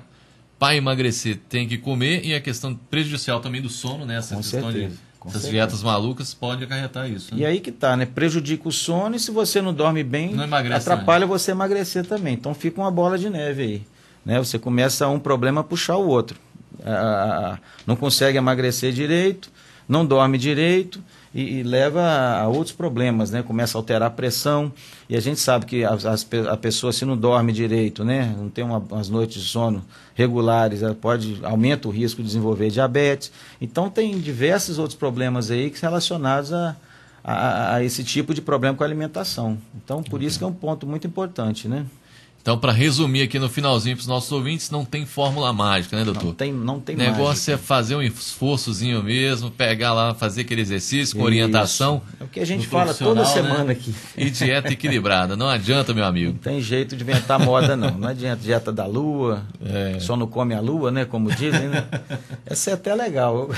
para 0.60 0.78
emagrecer 0.78 1.40
tem 1.50 1.68
que 1.68 1.78
comer 1.78 2.24
e 2.24 2.34
a 2.34 2.40
questão 2.40 2.74
prejudicial 2.90 3.42
também 3.42 3.62
do 3.62 3.68
sono, 3.68 4.06
né? 4.06 4.18
Essa 4.18 4.36
Com 4.36 4.42
questão 4.42 4.72
certeza. 4.72 4.96
de 4.96 5.00
essas 5.26 5.50
dietas 5.50 5.82
malucas 5.84 6.34
pode 6.34 6.64
acarretar 6.64 7.10
isso. 7.10 7.34
Né? 7.34 7.42
E 7.42 7.46
aí 7.46 7.60
que 7.60 7.72
tá, 7.72 7.96
né? 7.96 8.06
Prejudica 8.06 8.68
o 8.68 8.72
sono 8.72 9.16
e 9.16 9.20
se 9.20 9.32
você 9.32 9.62
não 9.62 9.74
dorme 9.74 10.04
bem, 10.04 10.34
não 10.34 10.48
atrapalha 10.76 11.26
você 11.26 11.52
emagrecer 11.52 12.06
também. 12.06 12.34
Então 12.34 12.54
fica 12.54 12.82
uma 12.82 12.92
bola 12.92 13.18
de 13.18 13.30
neve 13.30 13.62
aí. 13.62 13.82
Né? 14.26 14.40
Você 14.40 14.60
começa 14.60 15.08
um 15.08 15.20
problema 15.20 15.62
a 15.62 15.64
puxar 15.64 15.98
o 15.98 16.08
outro. 16.08 16.38
Ah, 16.86 17.58
não 17.86 17.96
consegue 17.96 18.38
emagrecer 18.38 18.92
direito, 18.92 19.50
não 19.88 20.06
dorme 20.06 20.38
direito 20.38 21.02
e, 21.34 21.60
e, 21.60 21.64
leva 21.64 22.02
a 22.02 22.48
outros 22.48 22.72
problemas, 22.72 23.32
né? 23.32 23.42
Começa 23.42 23.78
a 23.78 23.80
alterar 23.80 24.08
a 24.08 24.12
pressão 24.12 24.72
e 25.10 25.16
a 25.16 25.20
gente 25.20 25.40
sabe 25.40 25.66
que 25.66 25.84
as, 25.84 26.06
a 26.06 26.58
pessoa 26.58 26.94
se 26.94 27.06
não 27.06 27.18
dorme 27.18 27.52
direito, 27.52 28.04
né? 28.04 28.36
Não 28.38 28.50
tem 28.50 28.64
uma, 28.64 28.78
umas 28.78 29.10
noites 29.10 29.42
de 29.42 29.50
sono 29.50 29.84
regulares, 30.14 30.84
ela 30.84 30.94
pode 30.94 31.40
aumenta 31.44 31.88
o 31.88 31.92
risco 31.92 32.22
de 32.22 32.28
desenvolver 32.28 32.70
diabetes. 32.70 33.32
Então 33.60 33.90
tem 33.90 34.20
diversos 34.20 34.78
outros 34.78 34.98
problemas 34.98 35.50
aí 35.50 35.72
que 35.72 35.82
relacionados 35.82 36.54
a, 36.54 36.76
a, 37.24 37.76
a 37.76 37.84
esse 37.84 38.04
tipo 38.04 38.34
de 38.34 38.42
problema 38.42 38.78
com 38.78 38.84
a 38.84 38.88
alimentação. 38.88 39.58
Então 39.76 40.04
por 40.04 40.22
isso 40.22 40.38
que 40.38 40.44
é 40.44 40.48
um 40.48 40.54
ponto 40.54 40.86
muito 40.86 41.08
importante, 41.08 41.68
né? 41.68 41.86
Então, 42.44 42.58
para 42.58 42.74
resumir 42.74 43.22
aqui 43.22 43.40
no 43.40 43.48
finalzinho 43.48 43.96
para 43.96 44.02
os 44.02 44.08
nossos 44.08 44.30
ouvintes, 44.30 44.70
não 44.70 44.84
tem 44.84 45.06
fórmula 45.06 45.54
mágica, 45.54 45.96
né, 45.96 46.04
doutor? 46.04 46.26
Não 46.26 46.34
tem, 46.34 46.52
não 46.52 46.78
tem 46.78 46.94
O 46.94 47.00
negócio 47.00 47.24
mágica. 47.24 47.54
é 47.54 47.58
fazer 47.58 47.96
um 47.96 48.02
esforçozinho 48.02 49.02
mesmo, 49.02 49.50
pegar 49.50 49.94
lá, 49.94 50.14
fazer 50.14 50.42
aquele 50.42 50.60
exercício 50.60 51.16
com 51.16 51.22
Isso. 51.22 51.28
orientação. 51.28 52.02
É 52.20 52.24
o 52.26 52.28
que 52.28 52.42
a 52.42 52.46
gente 52.46 52.68
fala 52.68 52.94
toda 52.94 53.22
né? 53.22 53.28
semana 53.28 53.72
aqui. 53.72 53.96
E 54.18 54.30
dieta 54.30 54.74
equilibrada. 54.74 55.38
Não 55.38 55.48
adianta, 55.48 55.94
meu 55.94 56.04
amigo. 56.04 56.34
Não 56.34 56.40
tem 56.40 56.60
jeito 56.60 56.98
de 56.98 57.04
inventar 57.04 57.40
moda, 57.40 57.78
não. 57.78 57.92
Não 57.92 58.10
adianta 58.10 58.44
dieta 58.44 58.74
da 58.74 58.86
lua, 58.86 59.42
é. 59.66 59.98
só 60.02 60.18
não 60.18 60.28
come 60.28 60.54
a 60.54 60.60
lua, 60.60 60.92
né? 60.92 61.06
Como 61.06 61.32
dizem, 61.32 61.70
né? 61.70 61.86
Essa 62.46 62.72
é 62.72 62.74
até 62.74 62.94
legal. 62.94 63.52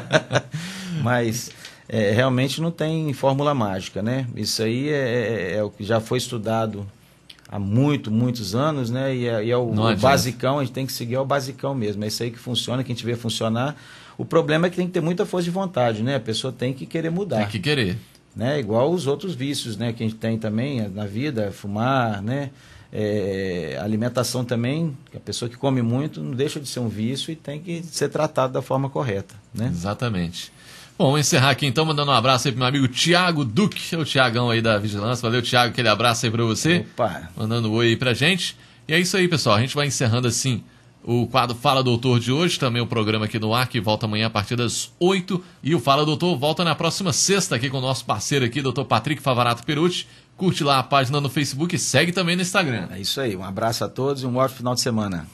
Mas 1.00 1.50
é, 1.88 2.10
realmente 2.12 2.60
não 2.60 2.70
tem 2.70 3.10
fórmula 3.14 3.54
mágica, 3.54 4.02
né? 4.02 4.26
Isso 4.36 4.62
aí 4.62 4.90
é, 4.90 5.52
é, 5.52 5.56
é 5.56 5.62
o 5.62 5.70
que 5.70 5.82
já 5.82 5.98
foi 5.98 6.18
estudado 6.18 6.86
há 7.48 7.58
muito, 7.58 8.10
muitos 8.10 8.54
anos, 8.54 8.90
né? 8.90 9.14
E 9.14 9.26
é, 9.26 9.44
e 9.44 9.50
é 9.50 9.56
o, 9.56 9.70
o 9.70 9.96
basicão, 9.96 10.58
a 10.58 10.64
gente 10.64 10.72
tem 10.72 10.86
que 10.86 10.92
seguir 10.92 11.14
é 11.14 11.20
o 11.20 11.24
basicão 11.24 11.74
mesmo. 11.74 12.04
É 12.04 12.08
isso 12.08 12.22
aí 12.22 12.30
que 12.30 12.38
funciona, 12.38 12.82
que 12.82 12.92
a 12.92 12.94
gente 12.94 13.04
vê 13.04 13.14
funcionar. 13.14 13.76
O 14.18 14.24
problema 14.24 14.66
é 14.66 14.70
que 14.70 14.76
tem 14.76 14.86
que 14.86 14.92
ter 14.92 15.00
muita 15.00 15.26
força 15.26 15.44
de 15.44 15.50
vontade, 15.50 16.02
né? 16.02 16.16
A 16.16 16.20
pessoa 16.20 16.52
tem 16.52 16.72
que 16.72 16.86
querer 16.86 17.10
mudar. 17.10 17.38
Tem 17.38 17.48
que 17.48 17.58
querer. 17.60 17.98
Né? 18.34 18.58
Igual 18.58 18.90
os 18.90 19.06
outros 19.06 19.34
vícios, 19.34 19.76
né? 19.76 19.92
Que 19.92 20.02
a 20.02 20.06
gente 20.06 20.18
tem 20.18 20.38
também 20.38 20.88
na 20.88 21.06
vida, 21.06 21.52
fumar, 21.52 22.22
né? 22.22 22.50
É, 22.92 23.78
alimentação 23.82 24.44
também, 24.44 24.96
a 25.14 25.18
pessoa 25.18 25.48
que 25.48 25.56
come 25.56 25.82
muito 25.82 26.22
não 26.22 26.30
deixa 26.30 26.60
de 26.60 26.68
ser 26.68 26.78
um 26.80 26.88
vício 26.88 27.32
e 27.32 27.36
tem 27.36 27.60
que 27.60 27.82
ser 27.82 28.08
tratado 28.08 28.52
da 28.52 28.62
forma 28.62 28.88
correta, 28.88 29.34
né? 29.52 29.66
Exatamente. 29.66 30.52
Bom, 30.98 31.06
vamos 31.06 31.20
encerrar 31.20 31.50
aqui 31.50 31.66
então, 31.66 31.84
mandando 31.84 32.10
um 32.10 32.14
abraço 32.14 32.48
aí 32.48 32.52
pro 32.52 32.60
meu 32.60 32.68
amigo 32.68 32.88
Tiago 32.88 33.44
Duque, 33.44 33.94
é 33.94 33.98
o 33.98 34.04
Tiagão 34.04 34.48
aí 34.48 34.62
da 34.62 34.78
Vigilância. 34.78 35.20
Valeu, 35.20 35.42
Tiago, 35.42 35.70
aquele 35.70 35.88
abraço 35.88 36.24
aí 36.24 36.32
pra 36.32 36.42
você. 36.42 36.86
Opa. 36.94 37.28
Mandando 37.36 37.70
um 37.70 37.74
oi 37.74 37.88
aí 37.88 37.96
pra 37.96 38.14
gente. 38.14 38.56
E 38.88 38.94
é 38.94 38.98
isso 38.98 39.14
aí, 39.14 39.28
pessoal. 39.28 39.56
A 39.56 39.60
gente 39.60 39.74
vai 39.74 39.86
encerrando 39.86 40.26
assim 40.26 40.64
o 41.04 41.26
quadro 41.26 41.54
Fala 41.54 41.84
Doutor 41.84 42.18
de 42.18 42.32
hoje, 42.32 42.58
também 42.58 42.80
o 42.80 42.86
programa 42.86 43.26
aqui 43.26 43.38
no 43.38 43.54
ar, 43.54 43.68
que 43.68 43.78
volta 43.78 44.06
amanhã 44.06 44.26
a 44.26 44.30
partir 44.30 44.56
das 44.56 44.90
8. 44.98 45.44
E 45.62 45.74
o 45.74 45.78
Fala 45.78 46.04
Doutor 46.04 46.34
volta 46.38 46.64
na 46.64 46.74
próxima 46.74 47.12
sexta 47.12 47.56
aqui 47.56 47.68
com 47.68 47.76
o 47.76 47.82
nosso 47.82 48.06
parceiro 48.06 48.46
aqui, 48.46 48.62
doutor 48.62 48.86
Patrick 48.86 49.20
Favarato 49.20 49.64
Perucci. 49.64 50.06
Curte 50.34 50.64
lá 50.64 50.78
a 50.78 50.82
página 50.82 51.20
no 51.20 51.28
Facebook 51.28 51.76
e 51.76 51.78
segue 51.78 52.10
também 52.10 52.36
no 52.36 52.42
Instagram. 52.42 52.88
É 52.90 52.98
isso 52.98 53.20
aí. 53.20 53.36
Um 53.36 53.44
abraço 53.44 53.84
a 53.84 53.88
todos 53.88 54.22
e 54.22 54.26
um 54.26 54.36
ótimo 54.36 54.58
final 54.58 54.74
de 54.74 54.80
semana. 54.80 55.26